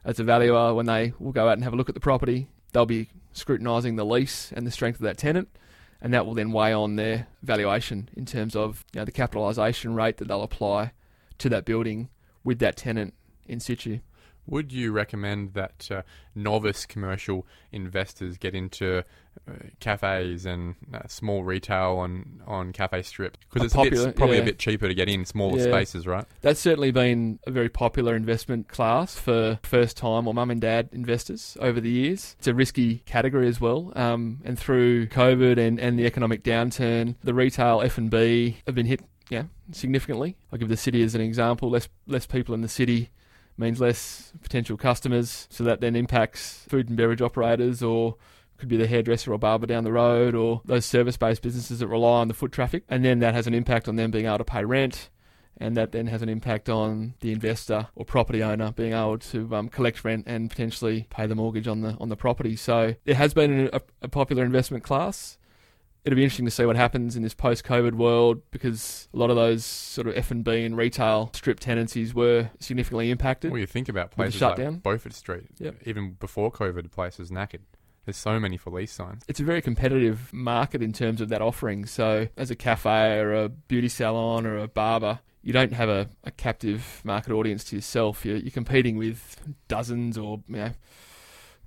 as 0.06 0.20
a 0.20 0.24
valuer, 0.24 0.74
when 0.74 0.86
they 0.86 1.14
will 1.20 1.32
go 1.32 1.48
out 1.48 1.54
and 1.54 1.64
have 1.64 1.74
a 1.74 1.76
look 1.76 1.90
at 1.90 1.96
the 1.96 2.02
property, 2.02 2.48
they'll 2.72 2.86
be 2.86 3.10
scrutinising 3.34 3.96
the 3.96 4.06
lease 4.06 4.52
and 4.56 4.66
the 4.66 4.72
strength 4.72 4.98
of 4.98 5.04
that 5.04 5.18
tenant. 5.18 5.50
And 6.02 6.14
that 6.14 6.26
will 6.26 6.34
then 6.34 6.52
weigh 6.52 6.72
on 6.74 6.96
their 6.96 7.28
valuation 7.44 8.10
in 8.16 8.26
terms 8.26 8.56
of 8.56 8.86
you 8.94 9.02
know, 9.02 9.06
the 9.06 9.12
capitalisation 9.12 9.96
rate 9.96 10.18
that 10.18 10.28
they'll 10.30 10.44
apply 10.44 10.94
to 11.40 11.50
that 11.50 11.66
building 11.66 12.10
with 12.44 12.60
that 12.60 12.78
tenant 12.78 13.14
in 13.48 13.60
situ. 13.60 14.00
Would 14.50 14.72
you 14.72 14.92
recommend 14.92 15.54
that 15.54 15.88
uh, 15.92 16.02
novice 16.36 16.86
commercial 16.86 17.46
investors 17.72 18.38
get 18.38 18.56
into 18.56 19.00
uh, 19.48 19.52
cafes 19.80 20.46
and 20.46 20.76
uh, 20.94 21.00
small 21.08 21.44
retail 21.44 21.98
on 21.98 22.42
on 22.48 22.74
cafe 22.74 23.04
strip 23.04 23.38
because 23.42 23.66
it's 23.66 23.76
a 23.76 23.78
bit- 23.78 23.94
popular- 23.94 24.12
probably 24.12 24.38
a 24.40 24.44
bit 24.44 24.60
cheaper 24.60 24.88
to 24.88 24.94
get 24.94 25.08
in 25.08 25.24
smaller 25.26 25.58
Yeah. 25.60 25.66
spaces, 25.66 26.08
right? 26.08 26.26
That's 26.42 26.60
certainly 26.60 26.92
been 26.92 27.40
a 27.46 27.52
very 27.52 27.70
popular 27.70 28.16
investment 28.16 28.68
class 28.68 29.16
for 29.16 29.60
first 29.64 29.98
time 29.98 30.28
or 30.28 30.34
mum 30.34 30.50
and 30.52 30.60
dad 30.60 30.90
investors 30.92 31.56
over 31.62 31.80
the 31.80 31.90
years. 31.92 32.36
It's 32.40 32.48
a 32.48 32.54
risky 32.54 32.98
category 33.06 33.48
as 33.48 33.62
well. 33.62 33.94
Um, 33.96 34.40
and 34.44 34.58
through 34.58 35.08
COVID 35.08 35.58
and, 35.58 35.80
and 35.80 35.98
the 36.00 36.06
economic 36.06 36.44
downturn, 36.44 37.16
the 37.24 37.34
retail 37.34 37.82
F&B 37.82 38.58
have 38.66 38.76
been 38.76 38.88
hit 38.88 39.02
yeah, 39.30 39.44
significantly. 39.72 40.36
I'll 40.52 40.58
give 40.58 40.70
the 40.70 40.78
city 40.78 41.04
as 41.04 41.14
an 41.14 41.22
example. 41.22 41.70
Less, 41.70 41.88
less 42.08 42.26
people 42.26 42.56
in 42.56 42.62
the 42.62 42.68
city 42.68 43.10
means 43.60 43.80
less 43.80 44.34
potential 44.42 44.78
customers. 44.78 45.48
So 45.50 45.64
that 45.66 45.82
then 45.82 45.96
impacts 45.96 46.66
food 46.70 46.88
and 46.88 46.98
beverage 46.98 47.22
operators 47.22 47.84
or 47.84 48.16
could 48.58 48.70
be 48.70 48.78
the 48.78 48.88
hairdresser 48.88 49.32
or 49.34 49.38
barber 49.38 49.68
down 49.68 49.84
the 49.84 49.92
road 49.92 50.36
or 50.36 50.62
those 50.66 50.86
service-based 50.86 51.42
businesses 51.42 51.80
that 51.80 51.88
rely 51.88 52.20
on 52.20 52.28
the 52.28 52.34
foot 52.34 52.52
traffic. 52.52 52.84
And 52.90 53.06
then 53.06 53.20
that 53.20 53.34
has 53.34 53.48
an 53.48 53.54
impact 53.54 53.88
on 53.88 53.96
them 53.96 54.12
being 54.12 54.26
able 54.26 54.40
to 54.40 54.44
pay 54.44 54.66
rent 54.66 55.10
and 55.60 55.76
that 55.76 55.92
then 55.92 56.08
has 56.08 56.22
an 56.22 56.30
impact 56.30 56.70
on 56.70 57.16
the 57.20 57.32
investor 57.32 57.88
or 57.96 58.06
property 58.06 58.42
owner 58.42 58.72
being 58.72 58.94
able 58.94 59.18
to 59.18 59.54
um, 59.56 59.68
collect 59.70 60.04
rent 60.04 60.24
and 60.26 60.50
potentially 60.50 61.06
pay 61.10 61.28
the 61.28 61.36
mortgage 61.36 61.68
on 61.68 61.82
the 61.82 61.98
on 62.00 62.10
the 62.10 62.16
property. 62.16 62.56
So 62.56 62.96
it 63.06 63.18
has 63.18 63.34
been 63.34 63.70
a, 63.74 63.82
a 64.02 64.08
popular 64.08 64.44
investment 64.44 64.84
class. 64.84 65.38
It'll 66.06 66.16
be 66.16 66.24
interesting 66.24 66.46
to 66.46 66.52
see 66.52 66.66
what 66.66 66.76
happens 66.78 67.16
in 67.16 67.24
this 67.24 67.34
post-COVID 67.34 67.94
world 67.94 68.42
because 68.52 69.10
a 69.14 69.18
lot 69.18 69.30
of 69.30 69.36
those 69.36 69.66
sort 69.66 70.08
of 70.08 70.16
F 70.16 70.32
and 70.32 70.44
B 70.44 70.64
and 70.64 70.78
retail 70.78 71.30
strip 71.34 71.60
tenancies 71.60 72.14
were 72.14 72.50
significantly 72.60 73.12
impacted. 73.12 73.52
Well, 73.52 73.60
you 73.60 73.68
think 73.68 73.90
about 73.90 74.12
places 74.12 74.36
shutdown. 74.40 74.74
like 74.76 74.84
Beaufort 74.84 75.14
Street, 75.14 75.48
Yep. 75.60 75.76
even 75.86 76.12
before 76.14 76.52
COVID, 76.52 76.90
places 76.92 77.30
knackered. 77.32 77.60
There's 78.06 78.18
so 78.18 78.40
many 78.40 78.58
for 78.58 78.72
lease 78.72 78.94
signs. 78.94 79.24
it's 79.28 79.40
a 79.40 79.44
very 79.44 79.62
competitive 79.62 80.32
market 80.34 80.82
in 80.82 80.94
terms 80.94 81.22
of 81.22 81.30
that 81.30 81.42
offering. 81.42 81.86
So, 81.86 82.28
as 82.38 82.50
a 82.50 82.56
cafe 82.56 83.20
or 83.20 83.34
a 83.34 83.50
beauty 83.50 83.90
salon 83.90 84.48
or 84.48 84.58
a 84.58 84.68
barber, 84.68 85.20
you 85.44 85.54
don't 85.54 85.74
have 85.74 85.90
a, 85.90 86.10
a 86.24 86.32
captive 86.32 87.02
market 87.04 87.34
audience 87.34 87.64
to 87.66 87.76
yourself. 87.76 88.26
You're, 88.26 88.38
you're 88.38 88.52
competing 88.52 88.98
with 88.98 89.38
dozens 89.68 90.18
or 90.18 90.42
you 90.48 90.56
know, 90.56 90.72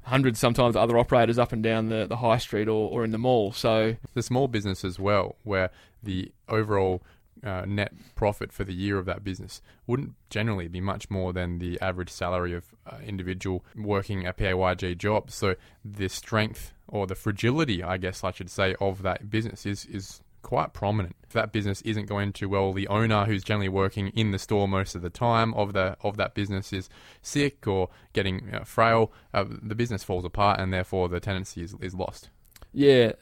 hundreds 0.04 0.38
sometimes 0.38 0.76
other 0.76 0.98
operators 0.98 1.38
up 1.38 1.52
and 1.52 1.62
down 1.62 1.88
the, 1.88 2.06
the 2.06 2.16
high 2.16 2.38
street 2.38 2.68
or, 2.68 2.90
or 2.90 3.04
in 3.04 3.10
the 3.10 3.18
mall. 3.18 3.52
So, 3.52 3.96
The 4.14 4.22
small 4.22 4.48
business 4.48 4.84
as 4.84 4.98
well, 4.98 5.36
where 5.42 5.70
the 6.02 6.32
overall 6.48 7.02
uh, 7.44 7.64
net 7.66 7.92
profit 8.14 8.52
for 8.52 8.64
the 8.64 8.72
year 8.72 8.98
of 8.98 9.06
that 9.06 9.24
business 9.24 9.62
wouldn't 9.86 10.14
generally 10.30 10.68
be 10.68 10.80
much 10.80 11.10
more 11.10 11.32
than 11.32 11.58
the 11.58 11.80
average 11.80 12.10
salary 12.10 12.54
of 12.54 12.66
uh, 12.86 12.98
individual 13.04 13.64
working 13.76 14.26
a 14.26 14.32
PAYG 14.32 14.96
job. 14.96 15.30
So 15.30 15.56
the 15.84 16.08
strength 16.08 16.72
or 16.86 17.06
the 17.06 17.14
fragility, 17.14 17.82
I 17.82 17.96
guess 17.96 18.22
I 18.22 18.30
should 18.30 18.50
say, 18.50 18.76
of 18.80 19.02
that 19.02 19.30
business 19.30 19.66
is 19.66 19.86
is 19.86 20.20
quite 20.42 20.72
prominent. 20.72 21.16
If 21.24 21.32
that 21.32 21.52
business 21.52 21.80
isn't 21.82 22.06
going 22.06 22.32
too 22.32 22.48
well, 22.48 22.72
the 22.72 22.88
owner 22.88 23.24
who's 23.24 23.42
generally 23.42 23.68
working 23.68 24.08
in 24.08 24.32
the 24.32 24.38
store 24.38 24.68
most 24.68 24.94
of 24.94 25.02
the 25.02 25.10
time 25.10 25.54
of 25.54 25.72
the 25.72 25.96
of 26.02 26.16
that 26.16 26.34
business 26.34 26.72
is 26.72 26.88
sick 27.22 27.66
or 27.66 27.88
getting 28.12 28.54
uh, 28.54 28.64
frail, 28.64 29.12
uh, 29.32 29.44
the 29.48 29.74
business 29.74 30.04
falls 30.04 30.24
apart 30.24 30.60
and 30.60 30.72
therefore 30.72 31.08
the 31.08 31.20
tenancy 31.20 31.62
is, 31.62 31.74
is 31.80 31.94
lost. 31.94 32.28
yeah, 32.72 33.12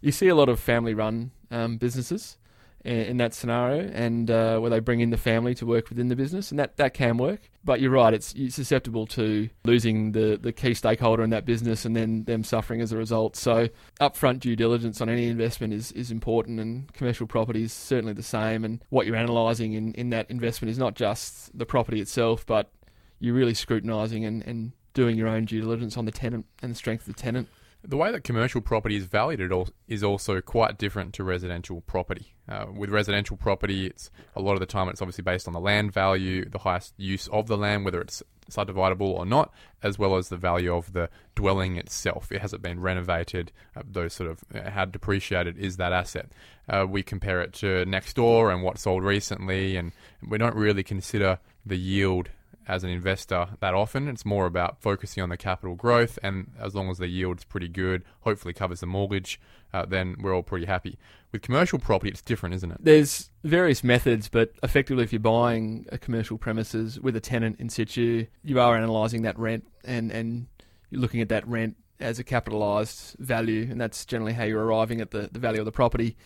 you 0.00 0.12
see 0.12 0.28
a 0.28 0.34
lot 0.34 0.48
of 0.48 0.58
family 0.58 0.94
run 0.94 1.30
um, 1.50 1.76
businesses 1.76 2.36
in, 2.84 3.18
that 3.18 3.34
scenario 3.34 3.90
and 3.92 4.30
uh, 4.30 4.58
where 4.58 4.70
they 4.70 4.80
bring 4.80 5.00
in 5.00 5.10
the 5.10 5.16
family 5.16 5.54
to 5.54 5.66
work 5.66 5.90
within 5.90 6.08
the 6.08 6.16
business, 6.16 6.50
and 6.50 6.58
that, 6.58 6.76
that 6.76 6.94
can 6.94 7.16
work. 7.18 7.50
But 7.62 7.80
you're 7.80 7.90
right, 7.90 8.14
it's, 8.14 8.32
it's 8.34 8.54
susceptible 8.54 9.06
to 9.08 9.50
losing 9.64 10.12
the, 10.12 10.38
the 10.40 10.52
key 10.52 10.72
stakeholder 10.72 11.22
in 11.22 11.30
that 11.30 11.44
business 11.44 11.84
and 11.84 11.94
then 11.94 12.24
them 12.24 12.42
suffering 12.42 12.80
as 12.80 12.92
a 12.92 12.96
result. 12.96 13.36
So, 13.36 13.68
upfront 14.00 14.40
due 14.40 14.56
diligence 14.56 15.00
on 15.00 15.10
any 15.10 15.28
investment 15.28 15.74
is, 15.74 15.92
is 15.92 16.10
important, 16.10 16.58
and 16.58 16.92
commercial 16.94 17.26
property 17.26 17.64
is 17.64 17.72
certainly 17.72 18.14
the 18.14 18.22
same. 18.22 18.64
And 18.64 18.82
what 18.88 19.06
you're 19.06 19.16
analysing 19.16 19.74
in, 19.74 19.92
in 19.94 20.10
that 20.10 20.30
investment 20.30 20.70
is 20.70 20.78
not 20.78 20.94
just 20.94 21.56
the 21.56 21.66
property 21.66 22.00
itself, 22.00 22.46
but 22.46 22.70
you're 23.18 23.34
really 23.34 23.54
scrutinising 23.54 24.24
and, 24.24 24.42
and 24.46 24.72
doing 24.94 25.16
your 25.16 25.28
own 25.28 25.44
due 25.44 25.60
diligence 25.60 25.96
on 25.96 26.06
the 26.06 26.12
tenant 26.12 26.46
and 26.62 26.72
the 26.72 26.76
strength 26.76 27.06
of 27.06 27.14
the 27.14 27.20
tenant. 27.20 27.48
The 27.82 27.96
way 27.96 28.12
that 28.12 28.24
commercial 28.24 28.60
property 28.60 28.96
is 28.96 29.04
valued 29.04 29.52
is 29.88 30.04
also 30.04 30.40
quite 30.42 30.76
different 30.76 31.14
to 31.14 31.24
residential 31.24 31.80
property. 31.80 32.34
Uh, 32.46 32.66
with 32.74 32.90
residential 32.90 33.36
property, 33.36 33.86
it's 33.86 34.10
a 34.36 34.40
lot 34.40 34.52
of 34.52 34.60
the 34.60 34.66
time 34.66 34.88
it's 34.88 35.00
obviously 35.00 35.22
based 35.22 35.46
on 35.46 35.54
the 35.54 35.60
land 35.60 35.92
value, 35.92 36.48
the 36.48 36.58
highest 36.58 36.92
use 36.98 37.26
of 37.28 37.46
the 37.46 37.56
land, 37.56 37.84
whether 37.84 38.00
it's 38.00 38.22
subdividable 38.50 39.08
or 39.08 39.24
not, 39.24 39.52
as 39.82 39.98
well 39.98 40.16
as 40.16 40.28
the 40.28 40.36
value 40.36 40.74
of 40.74 40.92
the 40.92 41.08
dwelling 41.34 41.76
itself. 41.76 42.30
It 42.30 42.42
hasn't 42.42 42.60
been 42.60 42.80
renovated, 42.80 43.50
uh, 43.74 43.82
those 43.88 44.12
sort 44.12 44.30
of 44.30 44.44
uh, 44.54 44.70
how 44.70 44.84
depreciated 44.84 45.56
is 45.56 45.76
that 45.78 45.92
asset. 45.92 46.30
Uh, 46.68 46.86
we 46.88 47.02
compare 47.02 47.40
it 47.40 47.54
to 47.54 47.86
next 47.86 48.14
door 48.14 48.50
and 48.50 48.62
what 48.62 48.78
sold 48.78 49.04
recently, 49.04 49.76
and 49.76 49.92
we 50.28 50.36
don't 50.36 50.56
really 50.56 50.82
consider 50.82 51.38
the 51.64 51.78
yield 51.78 52.28
as 52.66 52.84
an 52.84 52.90
investor 52.90 53.48
that 53.60 53.74
often. 53.74 54.08
It's 54.08 54.24
more 54.24 54.46
about 54.46 54.80
focusing 54.80 55.22
on 55.22 55.28
the 55.28 55.36
capital 55.36 55.74
growth, 55.74 56.18
and 56.22 56.52
as 56.58 56.74
long 56.74 56.90
as 56.90 56.98
the 56.98 57.08
yield's 57.08 57.44
pretty 57.44 57.68
good, 57.68 58.04
hopefully 58.20 58.54
covers 58.54 58.80
the 58.80 58.86
mortgage, 58.86 59.40
uh, 59.72 59.86
then 59.86 60.16
we're 60.20 60.34
all 60.34 60.42
pretty 60.42 60.66
happy. 60.66 60.98
With 61.32 61.42
commercial 61.42 61.78
property, 61.78 62.10
it's 62.10 62.22
different, 62.22 62.54
isn't 62.56 62.72
it? 62.72 62.78
There's 62.80 63.30
various 63.44 63.84
methods, 63.84 64.28
but 64.28 64.52
effectively, 64.62 65.04
if 65.04 65.12
you're 65.12 65.20
buying 65.20 65.86
a 65.90 65.98
commercial 65.98 66.38
premises 66.38 67.00
with 67.00 67.16
a 67.16 67.20
tenant 67.20 67.60
in 67.60 67.68
situ, 67.68 68.26
you 68.42 68.60
are 68.60 68.76
analysing 68.76 69.22
that 69.22 69.38
rent 69.38 69.66
and, 69.84 70.10
and 70.10 70.46
you're 70.90 71.00
looking 71.00 71.20
at 71.20 71.28
that 71.28 71.46
rent 71.46 71.76
as 72.00 72.18
a 72.18 72.24
capitalised 72.24 73.16
value, 73.18 73.68
and 73.70 73.80
that's 73.80 74.04
generally 74.04 74.32
how 74.32 74.44
you're 74.44 74.64
arriving 74.64 75.00
at 75.00 75.10
the, 75.10 75.28
the 75.30 75.38
value 75.38 75.60
of 75.60 75.66
the 75.66 75.72
property. 75.72 76.16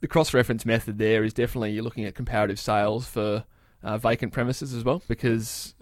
The 0.00 0.08
cross 0.08 0.32
reference 0.32 0.64
method 0.64 0.98
there 0.98 1.24
is 1.24 1.32
definitely 1.32 1.72
you're 1.72 1.84
looking 1.84 2.04
at 2.04 2.14
comparative 2.14 2.58
sales 2.58 3.06
for 3.06 3.44
uh, 3.82 3.98
vacant 3.98 4.32
premises 4.32 4.74
as 4.74 4.84
well, 4.84 5.02
because 5.08 5.74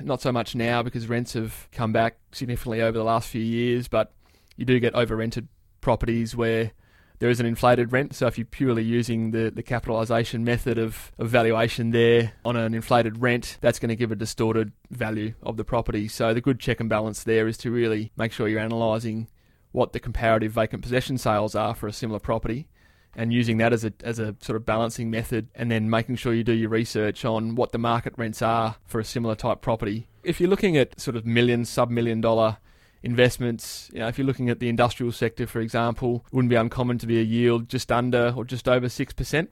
not 0.00 0.20
so 0.20 0.32
much 0.32 0.54
now 0.54 0.82
because 0.82 1.06
rents 1.08 1.32
have 1.34 1.68
come 1.72 1.92
back 1.92 2.18
significantly 2.32 2.82
over 2.82 2.96
the 2.96 3.04
last 3.04 3.28
few 3.28 3.42
years, 3.42 3.88
but 3.88 4.12
you 4.56 4.64
do 4.64 4.78
get 4.78 4.94
over 4.94 5.16
rented 5.16 5.48
properties 5.80 6.36
where 6.36 6.72
there 7.18 7.30
is 7.30 7.40
an 7.40 7.46
inflated 7.46 7.92
rent. 7.92 8.14
So 8.14 8.26
if 8.26 8.38
you're 8.38 8.46
purely 8.46 8.82
using 8.82 9.30
the, 9.30 9.50
the 9.50 9.62
capitalisation 9.62 10.42
method 10.42 10.78
of, 10.78 11.12
of 11.18 11.28
valuation 11.28 11.90
there 11.90 12.32
on 12.44 12.56
an 12.56 12.74
inflated 12.74 13.20
rent, 13.20 13.58
that's 13.60 13.78
going 13.78 13.90
to 13.90 13.96
give 13.96 14.10
a 14.10 14.16
distorted 14.16 14.72
value 14.90 15.34
of 15.42 15.56
the 15.56 15.64
property. 15.64 16.08
So 16.08 16.32
the 16.32 16.40
good 16.40 16.58
check 16.58 16.80
and 16.80 16.88
balance 16.88 17.22
there 17.24 17.46
is 17.46 17.58
to 17.58 17.70
really 17.70 18.12
make 18.16 18.32
sure 18.32 18.48
you're 18.48 18.60
analysing 18.60 19.28
what 19.72 19.92
the 19.92 20.00
comparative 20.00 20.52
vacant 20.52 20.82
possession 20.82 21.18
sales 21.18 21.54
are 21.54 21.74
for 21.74 21.86
a 21.86 21.92
similar 21.92 22.18
property 22.18 22.68
and 23.14 23.32
using 23.32 23.58
that 23.58 23.72
as 23.72 23.84
a 23.84 23.92
as 24.02 24.18
a 24.18 24.36
sort 24.40 24.56
of 24.56 24.64
balancing 24.64 25.10
method, 25.10 25.48
and 25.54 25.70
then 25.70 25.90
making 25.90 26.16
sure 26.16 26.32
you 26.32 26.44
do 26.44 26.52
your 26.52 26.70
research 26.70 27.24
on 27.24 27.54
what 27.54 27.72
the 27.72 27.78
market 27.78 28.14
rents 28.16 28.42
are 28.42 28.76
for 28.86 29.00
a 29.00 29.04
similar 29.04 29.34
type 29.34 29.60
property. 29.60 30.06
If 30.22 30.40
you're 30.40 30.50
looking 30.50 30.76
at 30.76 31.00
sort 31.00 31.16
of 31.16 31.26
million, 31.26 31.64
sub 31.64 31.90
million 31.90 32.20
dollar 32.20 32.58
investments, 33.02 33.90
you 33.92 33.98
know, 34.00 34.08
if 34.08 34.18
you're 34.18 34.26
looking 34.26 34.50
at 34.50 34.60
the 34.60 34.68
industrial 34.68 35.12
sector, 35.12 35.46
for 35.46 35.60
example, 35.60 36.24
it 36.26 36.34
wouldn't 36.34 36.50
be 36.50 36.56
uncommon 36.56 36.98
to 36.98 37.06
be 37.06 37.18
a 37.18 37.22
yield 37.22 37.68
just 37.68 37.90
under 37.90 38.32
or 38.36 38.44
just 38.44 38.68
over 38.68 38.88
six 38.88 39.12
percent 39.12 39.50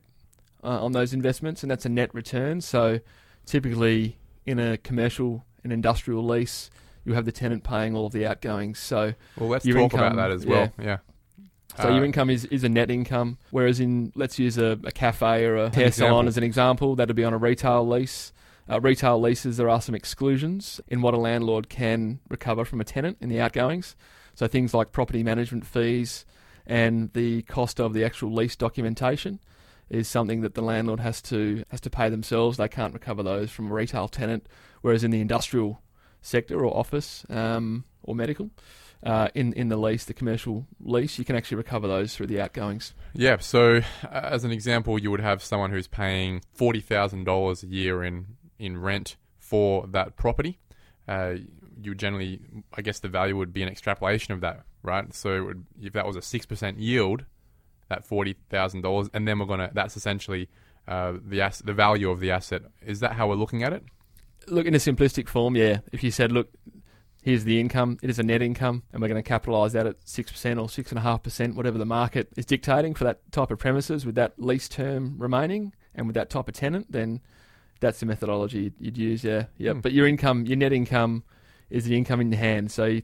uh, 0.63 0.85
on 0.85 0.93
those 0.93 1.13
investments, 1.13 1.63
and 1.63 1.71
that's 1.71 1.87
a 1.87 1.89
net 1.89 2.15
return. 2.15 2.61
So 2.61 3.01
typically 3.47 4.19
in 4.47 4.59
a 4.59 4.77
commercial 4.79 5.45
and 5.65 5.73
industrial 5.73 6.25
lease, 6.25 6.71
you 7.05 7.15
have 7.15 7.25
the 7.25 7.33
tenant 7.33 7.65
paying 7.65 7.97
all 7.97 8.07
of 8.07 8.13
the 8.13 8.27
outgoings. 8.27 8.79
So 8.79 9.15
well, 9.37 9.49
let's 9.49 9.65
talk 9.65 9.75
income- 9.77 10.01
about 10.01 10.17
that 10.17 10.31
as 10.31 10.47
well. 10.47 10.73
Yeah. 10.79 10.99
So 11.81 11.89
Uh, 11.89 11.95
your 11.95 12.05
income 12.05 12.31
is, 12.31 12.45
is 12.47 12.65
a 12.65 12.69
net 12.69 12.91
income, 12.91 13.39
whereas 13.51 13.81
in 13.81 14.13
let's 14.15 14.39
use 14.39 14.59
a, 14.59 14.79
a 14.85 14.93
cafe 14.93 15.45
or 15.45 15.57
a 15.57 15.75
hair 15.75 15.93
salon 15.93 16.27
as 16.29 16.37
an 16.37 16.45
example, 16.45 16.97
that'd 16.97 17.17
be 17.17 17.25
on 17.25 17.33
a 17.33 17.39
retail 17.39 17.87
lease. 17.87 18.33
Uh, 18.71 18.79
retail 18.81 19.19
leases, 19.19 19.57
there 19.57 19.71
are 19.71 19.81
some 19.81 19.95
exclusions 19.95 20.81
in 20.89 21.01
what 21.01 21.15
a 21.15 21.19
landlord 21.19 21.69
can 21.69 22.21
recover 22.29 22.65
from 22.65 22.81
a 22.81 22.85
tenant 22.85 23.17
in 23.21 23.29
the 23.31 23.41
outgoings. 23.41 23.97
So 24.35 24.47
things 24.47 24.75
like 24.75 24.93
property 24.93 25.23
management 25.23 25.67
fees 25.67 26.27
and 26.67 27.11
the 27.15 27.43
cost 27.43 27.81
of 27.81 27.95
the 27.95 28.05
actual 28.05 28.31
lease 28.33 28.57
documentation 28.57 29.41
is 29.89 30.07
something 30.07 30.43
that 30.43 30.55
the 30.55 30.61
landlord 30.61 31.01
has 31.01 31.23
to 31.23 31.65
has 31.71 31.81
to 31.81 31.91
pay 31.91 32.11
themselves. 32.11 32.59
They 32.59 32.69
can't 32.69 32.93
recover 32.93 33.23
those 33.23 33.51
from 33.51 33.71
a 33.71 33.75
retail 33.75 34.07
tenant, 34.07 34.47
whereas 34.83 35.03
in 35.03 35.11
the 35.11 35.21
industrial 35.21 35.81
sector 36.21 36.63
or 36.63 36.77
office 36.77 37.25
um, 37.31 37.85
or 38.03 38.15
medical, 38.15 38.51
uh, 39.03 39.29
in 39.35 39.53
in 39.53 39.69
the 39.69 39.77
lease, 39.77 40.05
the 40.05 40.15
commercial 40.15 40.67
lease, 40.81 41.19
you 41.19 41.25
can 41.25 41.37
actually 41.37 41.57
recover 41.57 41.87
those 41.87 42.15
through 42.15 42.27
the 42.27 42.41
outgoings. 42.41 42.95
Yeah, 43.15 43.39
so 43.39 43.81
uh, 44.05 44.09
as 44.11 44.45
an 44.45 44.51
example, 44.51 44.99
you 44.99 45.11
would 45.11 45.21
have 45.21 45.43
someone 45.43 45.71
who's 45.71 45.87
paying 45.87 46.43
forty 46.55 46.81
thousand 46.81 47.25
dollars 47.25 47.63
a 47.63 47.67
year 47.67 48.03
in 48.03 48.27
in 48.59 48.79
rent 48.79 49.17
for 49.39 49.87
that 49.89 50.17
property. 50.17 50.59
Uh, 51.07 51.37
you 51.81 51.93
would 51.93 51.99
generally, 51.99 52.41
I 52.75 52.83
guess, 52.83 52.99
the 52.99 53.09
value 53.09 53.37
would 53.37 53.53
be 53.53 53.63
an 53.63 53.69
extrapolation 53.69 54.35
of 54.35 54.41
that, 54.41 54.65
right? 54.83 55.15
So 55.15 55.37
it 55.37 55.41
would, 55.41 55.65
if 55.81 55.93
that 55.93 56.07
was 56.07 56.17
a 56.17 56.23
six 56.23 56.45
percent 56.45 56.79
yield, 56.79 57.25
that 57.89 58.05
forty 58.05 58.35
thousand 58.51 58.83
dollars, 58.83 59.09
and 59.15 59.27
then 59.27 59.39
we're 59.39 59.47
gonna 59.47 59.71
that's 59.73 59.97
essentially 59.97 60.49
uh, 60.89 61.15
the 61.25 61.41
ass- 61.41 61.63
the 61.63 61.73
value 61.73 62.11
of 62.11 62.21
the 62.21 62.31
asset. 62.31 62.63
Is 62.85 63.01
that 63.01 63.13
how 63.13 63.29
we're 63.29 63.37
looking 63.37 63.63
at 63.63 63.73
it? 63.73 63.85
Look, 64.49 64.67
in 64.67 64.75
a 64.75 64.79
simplistic 64.79 65.29
form, 65.29 65.57
yeah. 65.57 65.81
If 65.93 66.03
you 66.03 66.11
said, 66.11 66.33
look, 66.33 66.49
here's 67.23 67.45
the 67.45 67.61
income, 67.61 67.99
it 68.03 68.11
is 68.11 68.19
a 68.19 68.23
net 68.23 68.43
income, 68.43 68.83
and 68.93 69.03
we're 69.03 69.09
going 69.09 69.23
to 69.23 69.29
capitalise 69.29 69.73
that 69.73 69.87
at 69.87 69.97
six 70.05 70.31
percent 70.33 70.59
or 70.59 70.69
six 70.69 70.91
and 70.91 70.99
a 70.99 71.03
half 71.03 71.23
percent, 71.23 71.57
whatever 71.57 71.79
the 71.79 71.87
market 71.87 72.29
is 72.37 72.47
dictating 72.47 72.95
for 72.95 73.05
that 73.05 73.31
type 73.33 73.51
of 73.51 73.59
premises, 73.59 74.07
with 74.07 74.15
that 74.15 74.35
lease 74.39 74.69
term 74.69 75.15
remaining, 75.19 75.75
and 75.95 76.07
with 76.07 76.15
that 76.15 76.31
type 76.31 76.49
of 76.49 76.55
tenant, 76.55 76.91
then 76.91 77.21
that's 77.81 78.01
the 78.01 78.07
methodology 78.07 78.59
you'd, 78.65 78.75
you'd 78.79 78.99
use. 78.99 79.25
Yeah, 79.25 79.45
yeah. 79.57 79.73
Hmm. 79.73 79.81
But 79.81 79.93
your 79.93 80.07
income, 80.07 80.47
your 80.47 80.57
net 80.57 80.73
income, 80.73 81.25
is 81.71 81.85
the 81.85 81.97
income 81.97 82.21
in 82.21 82.33
your 82.33 82.41
hand. 82.41 82.71
So, 82.71 82.85
you- 82.87 83.03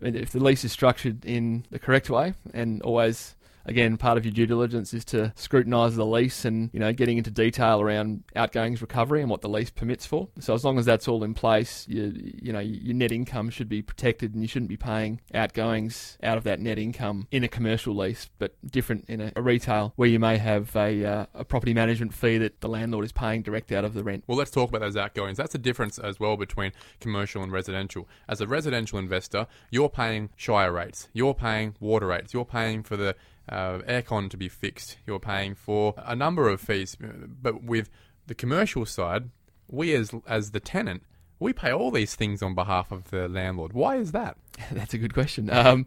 I 0.00 0.04
mean, 0.04 0.14
if 0.14 0.30
the 0.30 0.38
lease 0.38 0.64
is 0.64 0.70
structured 0.70 1.24
in 1.24 1.64
the 1.70 1.78
correct 1.80 2.08
way, 2.08 2.34
and 2.54 2.80
always. 2.82 3.34
Again, 3.66 3.96
part 3.96 4.18
of 4.18 4.24
your 4.24 4.32
due 4.32 4.46
diligence 4.46 4.94
is 4.94 5.04
to 5.06 5.32
scrutinise 5.36 5.96
the 5.96 6.06
lease 6.06 6.44
and 6.44 6.70
you 6.72 6.80
know 6.80 6.92
getting 6.92 7.18
into 7.18 7.30
detail 7.30 7.80
around 7.80 8.24
outgoings 8.34 8.80
recovery 8.80 9.20
and 9.20 9.30
what 9.30 9.42
the 9.42 9.48
lease 9.48 9.70
permits 9.70 10.06
for. 10.06 10.28
So 10.40 10.54
as 10.54 10.64
long 10.64 10.78
as 10.78 10.86
that's 10.86 11.06
all 11.08 11.22
in 11.24 11.34
place, 11.34 11.86
you 11.88 12.12
you 12.42 12.52
know 12.52 12.60
your 12.60 12.94
net 12.94 13.12
income 13.12 13.50
should 13.50 13.68
be 13.68 13.82
protected 13.82 14.34
and 14.34 14.42
you 14.42 14.48
shouldn't 14.48 14.68
be 14.68 14.76
paying 14.76 15.20
outgoings 15.34 16.18
out 16.22 16.38
of 16.38 16.44
that 16.44 16.60
net 16.60 16.78
income 16.78 17.26
in 17.30 17.44
a 17.44 17.48
commercial 17.48 17.94
lease, 17.94 18.30
but 18.38 18.54
different 18.70 19.04
in 19.08 19.20
a, 19.20 19.32
a 19.36 19.42
retail 19.42 19.92
where 19.96 20.08
you 20.08 20.18
may 20.18 20.38
have 20.38 20.74
a 20.76 21.04
uh, 21.04 21.26
a 21.34 21.44
property 21.44 21.74
management 21.74 22.14
fee 22.14 22.38
that 22.38 22.60
the 22.60 22.68
landlord 22.68 23.04
is 23.04 23.12
paying 23.12 23.42
direct 23.42 23.72
out 23.72 23.84
of 23.84 23.94
the 23.94 24.02
rent. 24.02 24.24
Well, 24.26 24.38
let's 24.38 24.50
talk 24.50 24.70
about 24.70 24.80
those 24.80 24.96
outgoings. 24.96 25.36
That's 25.36 25.52
the 25.52 25.58
difference 25.58 25.98
as 25.98 26.18
well 26.18 26.36
between 26.36 26.72
commercial 27.00 27.42
and 27.42 27.52
residential. 27.52 28.08
As 28.28 28.40
a 28.40 28.46
residential 28.46 28.98
investor, 28.98 29.46
you're 29.70 29.88
paying 29.88 30.30
shire 30.36 30.72
rates, 30.72 31.08
you're 31.12 31.34
paying 31.34 31.74
water 31.80 32.06
rates, 32.06 32.32
you're 32.32 32.44
paying 32.44 32.82
for 32.82 32.96
the 32.96 33.14
uh, 33.48 33.78
aircon 33.88 34.30
to 34.30 34.36
be 34.36 34.48
fixed, 34.48 34.98
you're 35.06 35.20
paying 35.20 35.54
for 35.54 35.94
a 35.98 36.14
number 36.14 36.48
of 36.48 36.60
fees. 36.60 36.96
But 37.00 37.62
with 37.62 37.90
the 38.26 38.34
commercial 38.34 38.86
side, 38.86 39.30
we 39.68 39.94
as 39.94 40.12
as 40.26 40.50
the 40.52 40.60
tenant, 40.60 41.02
we 41.38 41.52
pay 41.52 41.72
all 41.72 41.90
these 41.90 42.14
things 42.14 42.42
on 42.42 42.54
behalf 42.54 42.90
of 42.90 43.10
the 43.10 43.28
landlord. 43.28 43.72
Why 43.72 43.96
is 43.96 44.12
that? 44.12 44.36
That's 44.72 44.94
a 44.94 44.98
good 44.98 45.14
question. 45.14 45.50
Um, 45.50 45.86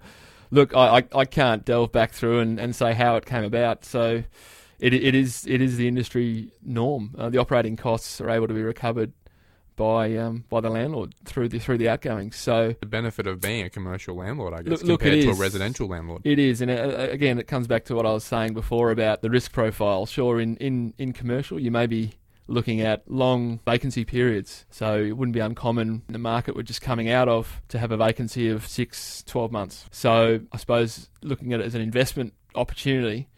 look, 0.52 0.76
I, 0.76 1.04
I, 1.14 1.26
can't 1.26 1.66
delve 1.66 1.92
back 1.92 2.12
through 2.12 2.40
and, 2.40 2.60
and 2.60 2.76
say 2.76 2.94
how 2.94 3.16
it 3.16 3.26
came 3.26 3.44
about. 3.44 3.86
So 3.86 4.24
it, 4.80 4.94
it 4.94 5.16
is 5.16 5.46
it 5.48 5.62
is 5.62 5.78
the 5.78 5.88
industry 5.88 6.52
norm. 6.64 7.16
Uh, 7.18 7.30
the 7.30 7.38
operating 7.38 7.76
costs 7.76 8.22
are 8.22 8.30
able 8.30 8.48
to 8.48 8.54
be 8.54 8.64
recovered 8.64 9.14
by 9.76 10.16
um, 10.18 10.44
by 10.50 10.62
the 10.62 10.70
landlord 10.70 11.16
through 11.26 11.50
the 11.50 11.60
through 11.60 11.78
the 11.78 11.90
outgoings. 11.90 12.36
So 12.36 12.76
The 12.80 12.86
benefit 12.86 13.28
of 13.28 13.42
being 13.42 13.66
a 13.66 13.70
commercial 13.70 14.16
landlord, 14.16 14.54
I 14.54 14.62
guess, 14.62 14.84
Look- 14.84 15.00
compared 15.02 15.22
to 15.24 15.30
a 15.32 15.36
residential 15.36 15.88
landlord. 15.88 16.22
it 16.24 16.40
is, 16.40 16.62
and 16.62 16.70
uh, 16.70 17.08
again, 17.10 17.40
it 17.40 17.48
comes 17.48 17.68
back 17.68 17.86
to 17.86 17.96
what 17.96 18.06
I 18.06 18.12
was 18.12 18.24
saying 18.24 18.54
before 18.54 18.92
about 18.92 19.22
the 19.22 19.30
risk 19.30 19.52
profile. 19.52 20.06
Sure, 20.06 20.40
in, 20.40 20.58
in, 20.58 20.94
in 20.98 21.14
commercial, 21.14 21.60
you 21.60 21.72
may 21.72 21.88
be 21.88 22.14
looking 22.48 22.82
at 22.82 23.10
long 23.10 23.60
vacancy 23.66 24.04
periods. 24.04 24.66
So 24.70 25.00
it 25.02 25.16
wouldn't 25.16 25.34
be 25.34 25.40
uncommon 25.40 26.04
in 26.08 26.14
the 26.14 26.20
market 26.20 26.56
we're 26.56 26.64
just 26.64 26.82
coming 26.82 27.10
out 27.10 27.30
of 27.30 27.62
to 27.70 27.80
have 27.80 27.92
a 27.92 27.98
vacancy 27.98 28.50
of 28.50 28.68
six, 28.68 29.24
12 29.24 29.52
months. 29.54 29.86
So 29.92 30.42
I 30.52 30.58
suppose 30.58 31.10
looking 31.22 31.54
at 31.54 31.62
it 31.62 31.66
as 31.66 31.76
an 31.76 31.82
investment 31.82 32.34
opportunity, 32.56 33.30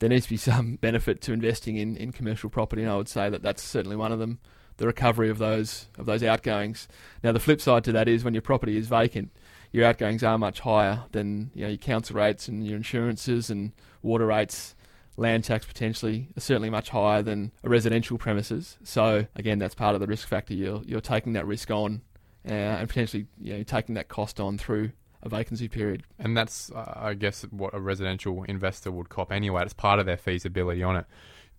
there 0.00 0.08
needs 0.10 0.26
to 0.26 0.30
be 0.30 0.36
some 0.36 0.76
benefit 0.80 1.22
to 1.22 1.32
investing 1.32 1.76
in, 1.76 1.96
in 1.96 2.12
commercial 2.12 2.50
property, 2.50 2.82
and 2.82 2.90
I 2.90 2.96
would 2.96 3.08
say 3.08 3.30
that 3.30 3.42
that's 3.42 3.62
certainly 3.62 3.96
one 3.96 4.12
of 4.12 4.18
them. 4.18 4.38
The 4.76 4.86
recovery 4.86 5.30
of 5.30 5.38
those 5.38 5.86
of 5.98 6.06
those 6.06 6.22
outgoings. 6.22 6.88
Now, 7.22 7.32
the 7.32 7.40
flip 7.40 7.60
side 7.60 7.84
to 7.84 7.92
that 7.92 8.08
is 8.08 8.24
when 8.24 8.34
your 8.34 8.42
property 8.42 8.76
is 8.76 8.88
vacant, 8.88 9.30
your 9.70 9.84
outgoings 9.84 10.22
are 10.22 10.38
much 10.38 10.60
higher 10.60 11.04
than 11.12 11.50
you 11.54 11.62
know 11.62 11.68
your 11.68 11.78
council 11.78 12.16
rates 12.16 12.48
and 12.48 12.66
your 12.66 12.76
insurances 12.76 13.50
and 13.50 13.72
water 14.02 14.26
rates. 14.26 14.74
Land 15.16 15.44
tax 15.44 15.66
potentially 15.66 16.28
are 16.38 16.40
certainly 16.40 16.70
much 16.70 16.88
higher 16.88 17.22
than 17.22 17.52
a 17.62 17.68
residential 17.68 18.16
premises. 18.16 18.78
So 18.82 19.26
again, 19.36 19.58
that's 19.58 19.74
part 19.74 19.94
of 19.94 20.00
the 20.00 20.06
risk 20.06 20.26
factor. 20.26 20.54
You're 20.54 20.82
you're 20.84 21.00
taking 21.00 21.34
that 21.34 21.46
risk 21.46 21.70
on, 21.70 22.00
uh, 22.48 22.52
and 22.52 22.88
potentially 22.88 23.26
you 23.38 23.58
know 23.58 23.62
taking 23.62 23.94
that 23.94 24.08
cost 24.08 24.40
on 24.40 24.56
through 24.56 24.92
a 25.22 25.28
vacancy 25.28 25.68
period. 25.68 26.02
And 26.18 26.36
that's, 26.36 26.70
uh, 26.72 26.94
I 26.96 27.14
guess, 27.14 27.42
what 27.50 27.74
a 27.74 27.80
residential 27.80 28.42
investor 28.44 28.90
would 28.90 29.08
cop 29.08 29.32
anyway. 29.32 29.62
It's 29.62 29.72
part 29.72 29.98
of 29.98 30.06
their 30.06 30.16
feasibility 30.16 30.82
on 30.82 30.96
it. 30.96 31.06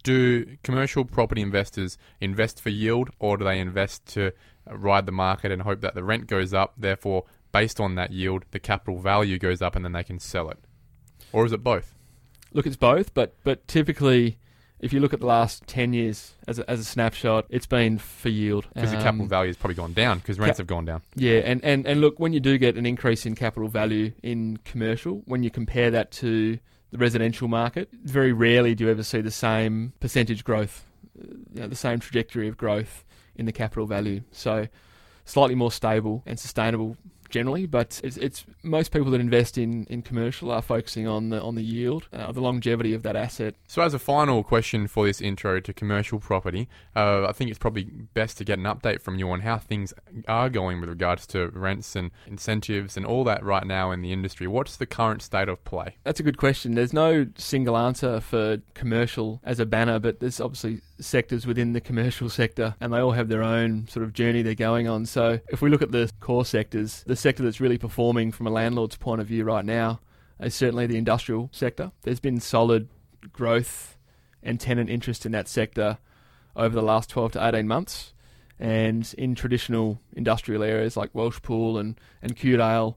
Do 0.04 0.58
commercial 0.64 1.06
property 1.06 1.42
investors 1.42 1.98
invest 2.20 2.62
for 2.62 2.70
yield, 2.70 3.10
or 3.20 3.38
do 3.38 3.46
they 3.46 3.60
invest 3.60 4.06
to 4.14 4.32
ride 4.70 5.06
the 5.06 5.12
market 5.12 5.52
and 5.52 5.62
hope 5.62 5.82
that 5.82 5.96
the 5.96 6.04
rent 6.04 6.28
goes 6.28 6.54
up, 6.54 6.74
therefore 6.78 7.24
based 7.52 7.80
on 7.80 7.96
that 7.96 8.12
yield, 8.12 8.44
the 8.52 8.60
capital 8.60 9.00
value 9.00 9.38
goes 9.38 9.62
up 9.62 9.76
and 9.76 9.86
then 9.86 9.92
they 9.94 10.04
can 10.04 10.20
sell 10.20 10.50
it? 10.50 10.58
Or 11.32 11.46
is 11.46 11.52
it 11.54 11.64
both? 11.64 11.94
Look, 12.52 12.68
it's 12.68 12.76
both, 12.76 13.14
but 13.14 13.36
but 13.44 13.68
typically, 13.68 14.38
if 14.80 14.92
you 14.92 15.00
look 15.00 15.14
at 15.14 15.22
the 15.22 15.26
last 15.26 15.66
ten 15.66 15.94
years 15.94 16.34
as 16.48 16.60
a, 16.60 16.70
as 16.70 16.80
a 16.80 16.84
snapshot, 16.84 17.46
it's 17.50 17.66
been 17.66 17.98
for 17.98 18.30
yield 18.30 18.68
Because 18.74 18.92
the 18.92 18.98
capital 18.98 19.24
Um, 19.24 19.30
value 19.30 19.50
has 19.50 19.58
probably 19.58 19.76
gone 19.76 19.94
down 19.94 20.20
because 20.20 20.38
rents 20.38 20.52
cap- 20.52 20.58
have 20.58 20.68
gone 20.68 20.86
down. 20.86 21.02
Yeah, 21.16 21.38
and, 21.46 21.64
and, 21.64 21.88
and 21.88 22.02
look, 22.02 22.20
when 22.20 22.34
you 22.34 22.40
do 22.40 22.58
get 22.58 22.76
an 22.76 22.86
increase 22.86 23.26
in 23.26 23.36
capital 23.36 23.70
value 23.70 24.12
in 24.22 24.58
commercial, 24.66 25.24
when 25.26 25.42
you 25.44 25.50
compare 25.50 25.90
that 25.92 26.12
to 26.12 26.60
the 26.94 27.00
residential 27.00 27.48
market, 27.48 27.90
very 28.04 28.32
rarely 28.32 28.76
do 28.76 28.86
you 28.86 28.92
ever 28.92 29.02
see 29.02 29.20
the 29.20 29.32
same 29.32 29.94
percentage 30.00 30.44
growth, 30.44 30.86
you 31.20 31.60
know, 31.60 31.68
the 31.68 31.76
same 31.76 31.98
trajectory 31.98 32.48
of 32.48 32.56
growth 32.56 33.04
in 33.36 33.48
the 33.48 33.52
capital 33.52 33.88
value. 33.88 34.22
So 34.32 34.68
slightly 35.26 35.56
more 35.56 35.72
stable 35.72 36.22
and 36.28 36.40
sustainable 36.40 36.96
generally, 37.34 37.66
but 37.66 38.00
it's, 38.04 38.16
it's 38.18 38.46
most 38.62 38.92
people 38.92 39.12
that 39.12 39.20
invest 39.20 39.58
in, 39.58 39.86
in 39.88 40.04
commercial 40.04 40.52
are 40.52 40.62
focusing 40.62 41.08
on 41.08 41.30
the 41.30 41.42
on 41.42 41.56
the 41.56 41.64
yield, 41.64 42.08
uh, 42.14 42.32
the 42.32 42.40
longevity 42.40 42.94
of 42.94 43.02
that 43.04 43.16
asset. 43.16 43.56
So, 43.68 43.82
as 43.82 43.94
a 43.94 44.00
final 44.00 44.44
question 44.44 44.88
for 44.88 45.06
this 45.06 45.20
intro 45.20 45.60
to 45.60 45.74
commercial 45.74 46.20
property, 46.20 46.70
uh, 46.96 47.26
I 47.28 47.32
think 47.34 47.50
it's 47.50 47.60
probably 47.60 47.84
best 47.84 48.38
to 48.38 48.46
get 48.46 48.60
an 48.60 48.66
update 48.66 49.02
from 49.02 49.18
you 49.18 49.30
on 49.32 49.42
how 49.42 49.58
things 49.58 49.94
are 50.28 50.50
going 50.50 50.80
with 50.80 50.90
regards 50.90 51.26
to 51.28 51.50
rents 51.50 51.96
and 51.96 52.12
incentives 52.28 52.96
and 52.96 53.06
all 53.06 53.24
that 53.24 53.44
right 53.44 53.66
now 53.66 53.92
in 53.92 54.02
the 54.02 54.14
industry. 54.14 54.46
What's 54.48 54.78
the 54.78 54.86
current 54.86 55.24
state 55.24 55.50
of 55.50 55.64
play? 55.66 55.98
That's 56.04 56.20
a 56.20 56.24
good 56.24 56.38
question. 56.38 56.76
There's 56.76 56.94
no 56.94 57.28
single 57.36 57.76
answer 57.76 58.22
for 58.22 58.60
commercial 58.76 59.42
as 59.44 59.60
a 59.60 59.66
banner, 59.66 60.00
but 60.00 60.20
there's 60.20 60.40
obviously 60.40 60.82
sectors 61.00 61.46
within 61.46 61.74
the 61.74 61.82
commercial 61.82 62.30
sector, 62.30 62.76
and 62.80 62.94
they 62.94 63.00
all 63.00 63.12
have 63.12 63.28
their 63.28 63.44
own 63.44 63.88
sort 63.88 64.04
of 64.04 64.14
journey 64.14 64.42
they're 64.42 64.56
going 64.56 64.88
on. 64.88 65.06
So 65.06 65.40
if 65.50 65.62
we 65.62 65.70
look 65.70 65.82
at 65.82 65.92
the 65.92 66.12
core 66.20 66.46
sectors, 66.46 67.04
the 67.06 67.16
sector 67.16 67.44
that's 67.44 67.60
really 67.60 67.78
performing 67.78 68.32
from 68.32 68.48
a 68.48 68.52
landlord's 68.52 68.96
point 68.96 69.22
of 69.22 69.28
view 69.28 69.44
right 69.44 69.66
now 69.66 70.00
is 70.40 70.56
certainly 70.56 70.88
the 70.88 70.98
industrial 70.98 71.50
sector. 71.52 71.92
There's 72.02 72.20
been 72.20 72.40
solid 72.40 72.90
growth 73.32 73.98
and 74.42 74.60
tenant 74.60 74.90
interest 74.90 75.26
in 75.26 75.32
that 75.32 75.48
sector 75.48 75.98
over 76.56 76.76
the 76.76 76.82
last 76.82 77.10
12 77.10 77.34
to 77.34 77.48
18 77.48 77.68
months. 77.68 78.14
And 78.60 79.12
in 79.18 79.36
traditional 79.36 80.00
industrial 80.14 80.64
areas 80.64 80.96
like 80.96 81.12
Welshpool 81.14 81.80
and, 81.80 82.00
and 82.22 82.36
Kewdale, 82.36 82.96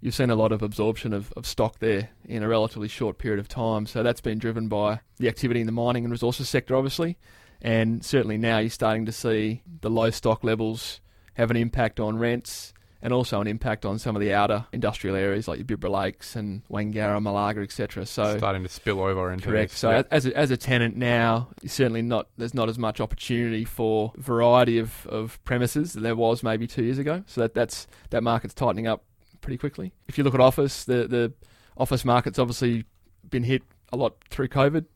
you've 0.00 0.14
seen 0.14 0.30
a 0.30 0.34
lot 0.34 0.52
of 0.52 0.62
absorption 0.62 1.12
of, 1.12 1.32
of 1.36 1.46
stock 1.46 1.78
there 1.80 2.10
in 2.24 2.42
a 2.42 2.48
relatively 2.48 2.88
short 2.88 3.18
period 3.18 3.40
of 3.40 3.48
time. 3.48 3.86
So 3.86 4.02
that's 4.02 4.20
been 4.20 4.38
driven 4.38 4.68
by 4.68 5.00
the 5.18 5.28
activity 5.28 5.60
in 5.60 5.66
the 5.66 5.72
mining 5.72 6.04
and 6.04 6.12
resources 6.12 6.48
sector, 6.48 6.76
obviously. 6.76 7.16
And 7.60 8.04
certainly 8.04 8.38
now 8.38 8.58
you're 8.58 8.70
starting 8.70 9.06
to 9.06 9.12
see 9.12 9.62
the 9.80 9.90
low 9.90 10.10
stock 10.10 10.44
levels 10.44 11.00
have 11.34 11.50
an 11.50 11.56
impact 11.56 11.98
on 11.98 12.18
rents 12.18 12.72
and 13.00 13.12
also 13.12 13.40
an 13.40 13.46
impact 13.46 13.84
on 13.84 13.98
some 13.98 14.16
of 14.16 14.20
the 14.20 14.32
outer 14.32 14.66
industrial 14.72 15.14
areas 15.14 15.46
like 15.46 15.58
your 15.58 15.64
Bibra 15.64 15.88
Lakes 15.90 16.34
and 16.34 16.62
Wangara, 16.68 17.22
Malaga, 17.22 17.60
etc. 17.60 18.04
So 18.06 18.36
starting 18.38 18.64
to 18.64 18.68
spill 18.68 19.00
over 19.00 19.32
into 19.32 19.46
Correct. 19.46 19.70
this. 19.70 19.78
So 19.78 19.90
Yeah. 19.90 20.02
as 20.10 20.26
a, 20.26 20.36
as 20.36 20.50
a 20.50 20.56
tenant 20.56 20.96
now, 20.96 21.48
certainly 21.64 22.02
not 22.02 22.28
there's 22.36 22.54
not 22.54 22.68
as 22.68 22.76
much 22.78 23.00
opportunity 23.00 23.64
for 23.64 24.12
variety 24.16 24.78
of, 24.78 25.06
of 25.06 25.42
premises 25.44 25.92
that 25.92 26.00
there 26.00 26.16
was 26.16 26.42
maybe 26.42 26.66
two 26.66 26.82
years 26.84 26.98
ago. 26.98 27.22
So 27.26 27.42
that 27.42 27.54
that's 27.54 27.86
that 28.10 28.22
market's 28.24 28.54
tightening 28.54 28.88
up 28.88 29.04
pretty 29.40 29.58
quickly. 29.58 29.92
If 30.06 30.18
you 30.18 30.24
look 30.24 30.34
at 30.34 30.40
office, 30.40 30.84
the 30.84 31.06
the 31.08 31.32
office 31.76 32.04
market's 32.04 32.38
obviously 32.38 32.84
been 33.28 33.44
hit 33.44 33.62
a 33.92 33.96
lot 33.96 34.16
through 34.30 34.48
COVID 34.48 34.86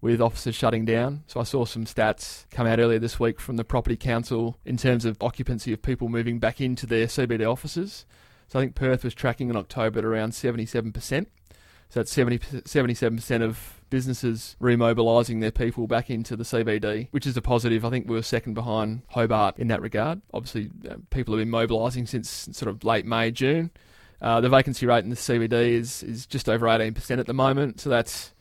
with 0.00 0.20
offices 0.20 0.54
shutting 0.54 0.84
down. 0.84 1.22
So 1.28 1.40
I 1.40 1.44
saw 1.44 1.64
some 1.64 1.84
stats 1.84 2.44
come 2.50 2.66
out 2.66 2.80
earlier 2.80 2.98
this 2.98 3.20
week 3.20 3.40
from 3.40 3.56
the 3.56 3.64
property 3.64 3.96
council 3.96 4.58
in 4.64 4.76
terms 4.76 5.04
of 5.04 5.16
occupancy 5.20 5.72
of 5.72 5.80
people 5.80 6.08
moving 6.08 6.40
back 6.40 6.60
into 6.60 6.86
their 6.86 7.06
CBD 7.06 7.50
offices. 7.50 8.04
So 8.48 8.58
I 8.58 8.62
think 8.62 8.74
Perth 8.74 9.04
was 9.04 9.14
tracking 9.14 9.48
in 9.48 9.56
October 9.56 10.00
at 10.00 10.04
around 10.04 10.32
77%. 10.32 11.26
So 11.88 12.00
that's 12.00 12.12
70, 12.12 12.38
77% 12.38 13.42
of 13.42 13.80
businesses 13.90 14.56
remobilising 14.58 15.40
their 15.40 15.50
people 15.52 15.86
back 15.86 16.10
into 16.10 16.36
the 16.36 16.44
CBD, 16.44 17.08
which 17.12 17.26
is 17.26 17.36
a 17.36 17.42
positive. 17.42 17.84
I 17.84 17.90
think 17.90 18.08
we 18.08 18.16
were 18.16 18.22
second 18.22 18.54
behind 18.54 19.02
Hobart 19.08 19.58
in 19.58 19.68
that 19.68 19.82
regard. 19.82 20.22
Obviously, 20.32 20.70
uh, 20.90 20.96
people 21.10 21.34
have 21.34 21.40
been 21.40 21.50
mobilising 21.50 22.06
since 22.06 22.48
sort 22.52 22.70
of 22.70 22.82
late 22.82 23.04
May, 23.04 23.30
June. 23.30 23.70
Uh, 24.22 24.40
the 24.40 24.48
vacancy 24.48 24.86
rate 24.86 25.02
in 25.02 25.10
the 25.10 25.16
CBD 25.16 25.72
is, 25.72 26.02
is 26.04 26.26
just 26.26 26.48
over 26.48 26.66
18% 26.66 27.18
at 27.18 27.26
the 27.26 27.34
moment, 27.34 27.80
so 27.80 27.90
that's 27.90 28.32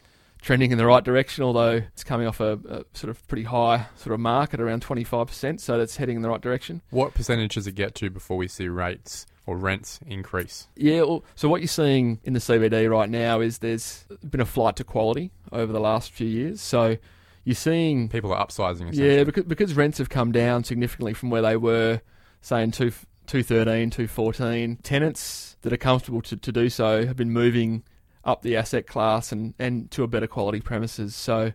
trending 0.42 0.72
in 0.72 0.78
the 0.78 0.86
right 0.86 1.04
direction, 1.04 1.44
although 1.44 1.72
it's 1.72 2.04
coming 2.04 2.28
off 2.28 2.40
a, 2.40 2.60
a 2.70 2.84
sort 2.94 3.10
of 3.10 3.28
pretty 3.28 3.44
high 3.44 3.88
sort 3.96 4.14
of 4.14 4.20
mark 4.20 4.54
at 4.54 4.62
around 4.62 4.84
25%, 4.84 5.60
so 5.60 5.78
that's 5.78 5.98
heading 5.98 6.16
in 6.16 6.22
the 6.22 6.30
right 6.30 6.42
direction. 6.42 6.82
What 6.92 7.14
percentage 7.16 7.56
does 7.56 7.66
it 7.66 7.74
get 7.74 7.96
to 7.96 8.12
before 8.12 8.38
we 8.38 8.48
see 8.48 8.68
rates 8.68 9.26
or 9.48 9.58
rents 9.58 10.00
increase? 10.06 10.68
Yeah, 10.76 11.02
well, 11.02 11.24
so 11.36 11.50
what 11.50 11.62
you're 11.62 11.68
seeing 11.68 12.20
in 12.24 12.34
the 12.34 12.40
CBD 12.40 12.90
right 12.90 13.10
now 13.10 13.40
is 13.42 13.58
there's 13.58 14.06
been 14.30 14.42
a 14.42 14.46
flight 14.46 14.76
to 14.78 14.84
quality 14.84 15.32
over 15.52 15.74
the 15.74 15.80
last 15.80 16.12
few 16.12 16.28
years. 16.28 16.62
So 16.62 16.98
you're 17.44 17.56
seeing, 17.56 18.08
People 18.08 18.34
are 18.34 18.46
upsizing. 18.46 18.90
Yeah, 18.94 19.24
because, 19.24 19.46
because 19.46 19.74
rents 19.74 19.98
have 19.98 20.10
come 20.10 20.32
down 20.32 20.64
significantly 20.64 21.14
from 21.14 21.32
where 21.32 21.42
they 21.42 21.58
were, 21.58 22.02
say, 22.42 22.62
in 22.62 22.72
two, 22.72 22.92
213, 23.28 23.90
214. 23.90 24.78
Tenants 24.78 25.58
that 25.62 25.72
are 25.72 25.78
comfortable 25.78 26.22
to, 26.22 26.36
to 26.36 26.52
do 26.52 26.70
so 26.70 27.06
have 27.06 27.16
been 27.16 27.32
moving 27.32 27.84
up 28.24 28.42
the 28.42 28.56
asset 28.56 28.88
class 28.88 29.32
and, 29.32 29.54
and 29.58 29.90
to 29.92 30.04
a 30.04 30.08
better 30.08 30.28
quality 30.28 30.60
premises. 30.60 31.16
So 31.16 31.54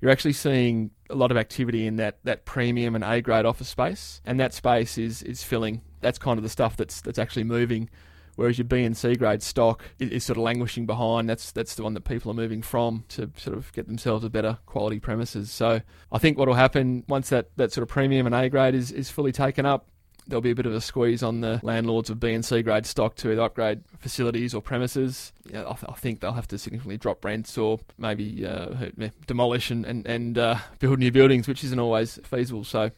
you're 0.00 0.10
actually 0.10 0.32
seeing 0.32 0.90
a 1.08 1.14
lot 1.14 1.30
of 1.30 1.36
activity 1.36 1.86
in 1.86 1.96
that, 1.96 2.18
that 2.24 2.44
premium 2.44 2.94
and 2.94 3.04
A 3.04 3.20
grade 3.20 3.44
office 3.44 3.68
space, 3.68 4.20
and 4.24 4.40
that 4.40 4.54
space 4.54 4.96
is, 4.98 5.22
is 5.22 5.42
filling. 5.42 5.82
That's 6.00 6.18
kind 6.18 6.38
of 6.38 6.42
the 6.42 6.48
stuff 6.48 6.76
that's 6.76 7.00
that's 7.00 7.18
actually 7.18 7.44
moving. 7.44 7.90
Whereas 8.36 8.56
your 8.56 8.64
B 8.64 8.84
and 8.84 8.96
C 8.96 9.16
grade 9.16 9.42
stock 9.42 9.84
is, 9.98 10.10
is 10.10 10.24
sort 10.24 10.38
of 10.38 10.44
languishing 10.44 10.86
behind. 10.86 11.28
That's 11.28 11.52
that's 11.52 11.74
the 11.74 11.82
one 11.82 11.92
that 11.92 12.04
people 12.04 12.30
are 12.30 12.34
moving 12.34 12.62
from 12.62 13.04
to 13.08 13.30
sort 13.36 13.54
of 13.54 13.70
get 13.74 13.86
themselves 13.86 14.24
a 14.24 14.30
better 14.30 14.56
quality 14.64 14.98
premises. 14.98 15.50
So 15.50 15.82
I 16.10 16.18
think 16.18 16.38
what 16.38 16.48
will 16.48 16.54
happen 16.54 17.04
once 17.06 17.28
that, 17.28 17.54
that 17.56 17.70
sort 17.70 17.82
of 17.82 17.88
premium 17.88 18.24
and 18.24 18.34
A 18.34 18.48
grade 18.48 18.74
is, 18.74 18.92
is 18.92 19.10
fully 19.10 19.32
taken 19.32 19.66
up, 19.66 19.89
there'll 20.30 20.40
be 20.40 20.50
a 20.50 20.54
bit 20.54 20.66
of 20.66 20.72
a 20.72 20.80
squeeze 20.80 21.22
on 21.22 21.40
the 21.40 21.60
landlords 21.62 22.08
of 22.08 22.18
B 22.18 22.32
and 22.32 22.44
C 22.44 22.62
grade 22.62 22.86
stock 22.86 23.16
to 23.16 23.30
either 23.32 23.42
upgrade 23.42 23.82
facilities 23.98 24.54
or 24.54 24.62
premises. 24.62 25.32
Yeah, 25.50 25.62
I, 25.62 25.74
th- 25.74 25.84
I 25.88 25.92
think 25.94 26.20
they'll 26.20 26.32
have 26.32 26.48
to 26.48 26.58
significantly 26.58 26.96
drop 26.96 27.24
rents 27.24 27.58
or 27.58 27.80
maybe 27.98 28.46
uh, 28.46 28.90
demolish 29.26 29.70
and 29.70 29.84
and, 29.84 30.06
and 30.06 30.38
uh, 30.38 30.56
build 30.78 30.98
new 30.98 31.12
buildings, 31.12 31.46
which 31.46 31.62
isn't 31.64 31.78
always 31.78 32.18
feasible. 32.24 32.64
So, 32.64 32.90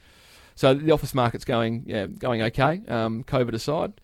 so 0.54 0.74
the 0.74 0.92
office 0.92 1.14
market's 1.14 1.44
going 1.44 1.84
yeah 1.86 2.06
going 2.06 2.42
okay. 2.42 2.82
Um, 2.86 3.24
COVID 3.24 3.54
aside, 3.54 3.94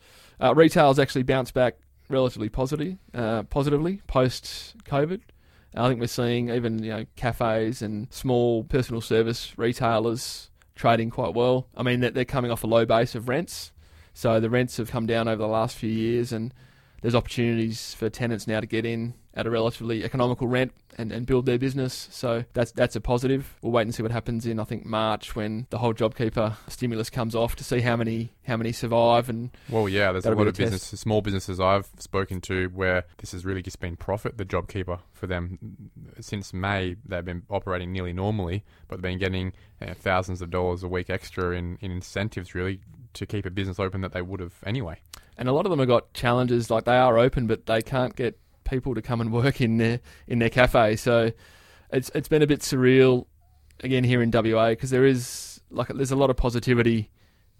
uh, 0.40 0.54
retail's 0.54 0.98
actually 0.98 1.22
bounced 1.22 1.54
back 1.54 1.76
relatively 2.08 2.48
positive, 2.48 2.96
uh, 3.14 3.44
positively 3.44 4.02
post 4.06 4.74
COVID. 4.84 5.20
I 5.74 5.88
think 5.88 6.00
we're 6.00 6.06
seeing 6.06 6.48
even 6.48 6.82
you 6.82 6.90
know 6.90 7.06
cafes 7.16 7.82
and 7.82 8.12
small 8.12 8.64
personal 8.64 9.00
service 9.00 9.52
retailers 9.56 10.50
trading 10.78 11.10
quite 11.10 11.34
well. 11.34 11.66
I 11.76 11.82
mean, 11.82 12.00
they're, 12.00 12.24
coming 12.24 12.50
off 12.50 12.64
a 12.64 12.66
low 12.66 12.86
base 12.86 13.14
of 13.14 13.28
rents, 13.28 13.72
so 14.14 14.40
the 14.40 14.48
rents 14.48 14.78
have 14.78 14.90
come 14.90 15.06
down 15.06 15.28
over 15.28 15.42
the 15.42 15.48
last 15.48 15.76
few 15.76 15.90
years, 15.90 16.32
and 16.32 16.54
there's 17.02 17.14
opportunities 17.14 17.92
for 17.94 18.08
tenants 18.08 18.46
now 18.46 18.60
to 18.60 18.66
get 18.66 18.86
in 18.86 19.14
at 19.38 19.46
a 19.46 19.50
relatively 19.50 20.04
economical 20.04 20.48
rent 20.48 20.72
and, 20.98 21.12
and 21.12 21.24
build 21.24 21.46
their 21.46 21.58
business. 21.58 22.08
So 22.10 22.44
that's 22.54 22.72
that's 22.72 22.96
a 22.96 23.00
positive. 23.00 23.56
We'll 23.62 23.70
wait 23.72 23.82
and 23.82 23.94
see 23.94 24.02
what 24.02 24.10
happens 24.10 24.44
in 24.44 24.58
I 24.58 24.64
think 24.64 24.84
March 24.84 25.36
when 25.36 25.68
the 25.70 25.78
whole 25.78 25.94
JobKeeper 25.94 26.56
stimulus 26.68 27.08
comes 27.08 27.36
off 27.36 27.54
to 27.56 27.64
see 27.64 27.80
how 27.80 27.94
many 27.96 28.32
how 28.46 28.56
many 28.56 28.72
survive 28.72 29.28
and 29.28 29.50
Well, 29.70 29.88
yeah, 29.88 30.10
there's 30.10 30.26
a 30.26 30.30
lot 30.34 30.42
be 30.56 30.64
of 30.64 30.70
test. 30.70 30.98
small 30.98 31.22
businesses 31.22 31.60
I've 31.60 31.88
spoken 31.98 32.40
to 32.42 32.66
where 32.74 33.04
this 33.18 33.30
has 33.30 33.44
really 33.44 33.62
just 33.62 33.78
been 33.78 33.96
profit, 33.96 34.38
the 34.38 34.44
JobKeeper 34.44 34.98
for 35.12 35.26
them. 35.28 35.58
Since 36.20 36.52
May, 36.52 36.96
they've 37.06 37.24
been 37.24 37.44
operating 37.48 37.92
nearly 37.92 38.12
normally, 38.12 38.64
but 38.88 38.96
they've 38.96 39.02
been 39.02 39.18
getting 39.18 39.52
uh, 39.80 39.94
thousands 39.94 40.42
of 40.42 40.50
dollars 40.50 40.82
a 40.82 40.88
week 40.88 41.10
extra 41.10 41.52
in, 41.52 41.78
in 41.80 41.92
incentives, 41.92 42.56
really, 42.56 42.80
to 43.12 43.24
keep 43.24 43.46
a 43.46 43.50
business 43.50 43.78
open 43.78 44.00
that 44.00 44.12
they 44.12 44.22
would 44.22 44.40
have 44.40 44.54
anyway. 44.66 44.98
and 45.36 45.48
a 45.48 45.52
lot 45.52 45.64
of 45.64 45.70
them 45.70 45.78
have 45.78 45.86
got 45.88 46.12
challenges 46.12 46.70
like 46.70 46.84
they 46.84 46.96
are 46.96 47.16
open 47.18 47.46
but 47.46 47.66
they 47.66 47.80
can't 47.80 48.16
get 48.16 48.36
people 48.68 48.94
to 48.94 49.02
come 49.02 49.20
and 49.20 49.32
work 49.32 49.60
in 49.60 49.78
their 49.78 50.00
in 50.26 50.38
their 50.38 50.50
cafe. 50.50 50.96
So 50.96 51.32
it's 51.90 52.10
it's 52.14 52.28
been 52.28 52.42
a 52.42 52.46
bit 52.46 52.60
surreal 52.60 53.26
again 53.80 54.04
here 54.04 54.22
in 54.22 54.30
WA 54.30 54.70
because 54.70 54.90
there 54.90 55.04
is 55.04 55.60
like 55.70 55.88
there's 55.88 56.10
a 56.10 56.16
lot 56.16 56.30
of 56.30 56.36
positivity 56.36 57.10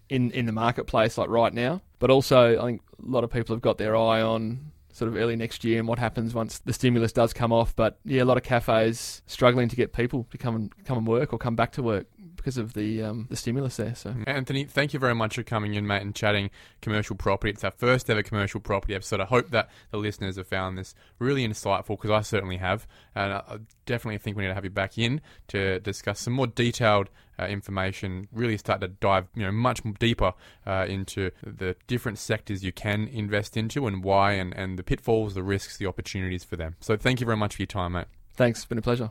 in 0.08 0.30
in 0.32 0.46
the 0.46 0.52
marketplace 0.52 1.18
like 1.18 1.28
right 1.28 1.52
now. 1.52 1.82
But 1.98 2.10
also 2.10 2.60
I 2.60 2.64
think 2.64 2.82
a 3.02 3.10
lot 3.10 3.24
of 3.24 3.30
people 3.30 3.54
have 3.54 3.62
got 3.62 3.78
their 3.78 3.96
eye 3.96 4.22
on 4.22 4.72
sort 4.92 5.08
of 5.08 5.16
early 5.16 5.36
next 5.36 5.62
year 5.62 5.78
and 5.78 5.86
what 5.86 5.98
happens 5.98 6.34
once 6.34 6.58
the 6.58 6.72
stimulus 6.72 7.12
does 7.12 7.32
come 7.32 7.52
off. 7.52 7.74
But 7.74 7.98
yeah 8.04 8.22
a 8.22 8.24
lot 8.24 8.36
of 8.36 8.42
cafes 8.42 9.22
struggling 9.26 9.68
to 9.68 9.76
get 9.76 9.92
people 9.92 10.26
to 10.30 10.38
come 10.38 10.54
and 10.54 10.84
come 10.84 10.98
and 10.98 11.06
work 11.06 11.32
or 11.32 11.38
come 11.38 11.56
back 11.56 11.72
to 11.72 11.82
work 11.82 12.06
because 12.48 12.56
of 12.56 12.72
the 12.72 13.02
um, 13.02 13.26
the 13.28 13.36
stimulus 13.36 13.76
there. 13.76 13.94
So 13.94 14.14
Anthony, 14.26 14.64
thank 14.64 14.94
you 14.94 14.98
very 14.98 15.14
much 15.14 15.34
for 15.34 15.42
coming 15.42 15.74
in, 15.74 15.86
mate, 15.86 16.00
and 16.00 16.14
chatting 16.14 16.48
commercial 16.80 17.14
property. 17.14 17.50
It's 17.50 17.62
our 17.62 17.70
first 17.70 18.08
ever 18.08 18.22
commercial 18.22 18.58
property 18.58 18.94
episode. 18.94 19.20
I 19.20 19.26
hope 19.26 19.50
that 19.50 19.68
the 19.90 19.98
listeners 19.98 20.36
have 20.36 20.46
found 20.46 20.78
this 20.78 20.94
really 21.18 21.46
insightful 21.46 21.88
because 21.88 22.10
I 22.10 22.22
certainly 22.22 22.56
have, 22.56 22.86
and 23.14 23.34
I 23.34 23.58
definitely 23.84 24.16
think 24.16 24.38
we 24.38 24.44
need 24.44 24.48
to 24.48 24.54
have 24.54 24.64
you 24.64 24.70
back 24.70 24.96
in 24.96 25.20
to 25.48 25.78
discuss 25.80 26.20
some 26.20 26.32
more 26.32 26.46
detailed 26.46 27.10
uh, 27.38 27.44
information. 27.44 28.28
Really 28.32 28.56
start 28.56 28.80
to 28.80 28.88
dive, 28.88 29.26
you 29.34 29.42
know, 29.42 29.52
much 29.52 29.82
deeper 29.98 30.32
uh, 30.66 30.86
into 30.88 31.30
the 31.44 31.76
different 31.86 32.18
sectors 32.18 32.64
you 32.64 32.72
can 32.72 33.08
invest 33.08 33.58
into 33.58 33.86
and 33.86 34.02
why, 34.02 34.32
and, 34.32 34.54
and 34.54 34.78
the 34.78 34.82
pitfalls, 34.82 35.34
the 35.34 35.42
risks, 35.42 35.76
the 35.76 35.84
opportunities 35.86 36.44
for 36.44 36.56
them. 36.56 36.76
So 36.80 36.96
thank 36.96 37.20
you 37.20 37.26
very 37.26 37.36
much 37.36 37.56
for 37.56 37.62
your 37.62 37.66
time, 37.66 37.92
mate. 37.92 38.06
Thanks, 38.36 38.60
it's 38.60 38.66
been 38.66 38.78
a 38.78 38.82
pleasure. 38.82 39.10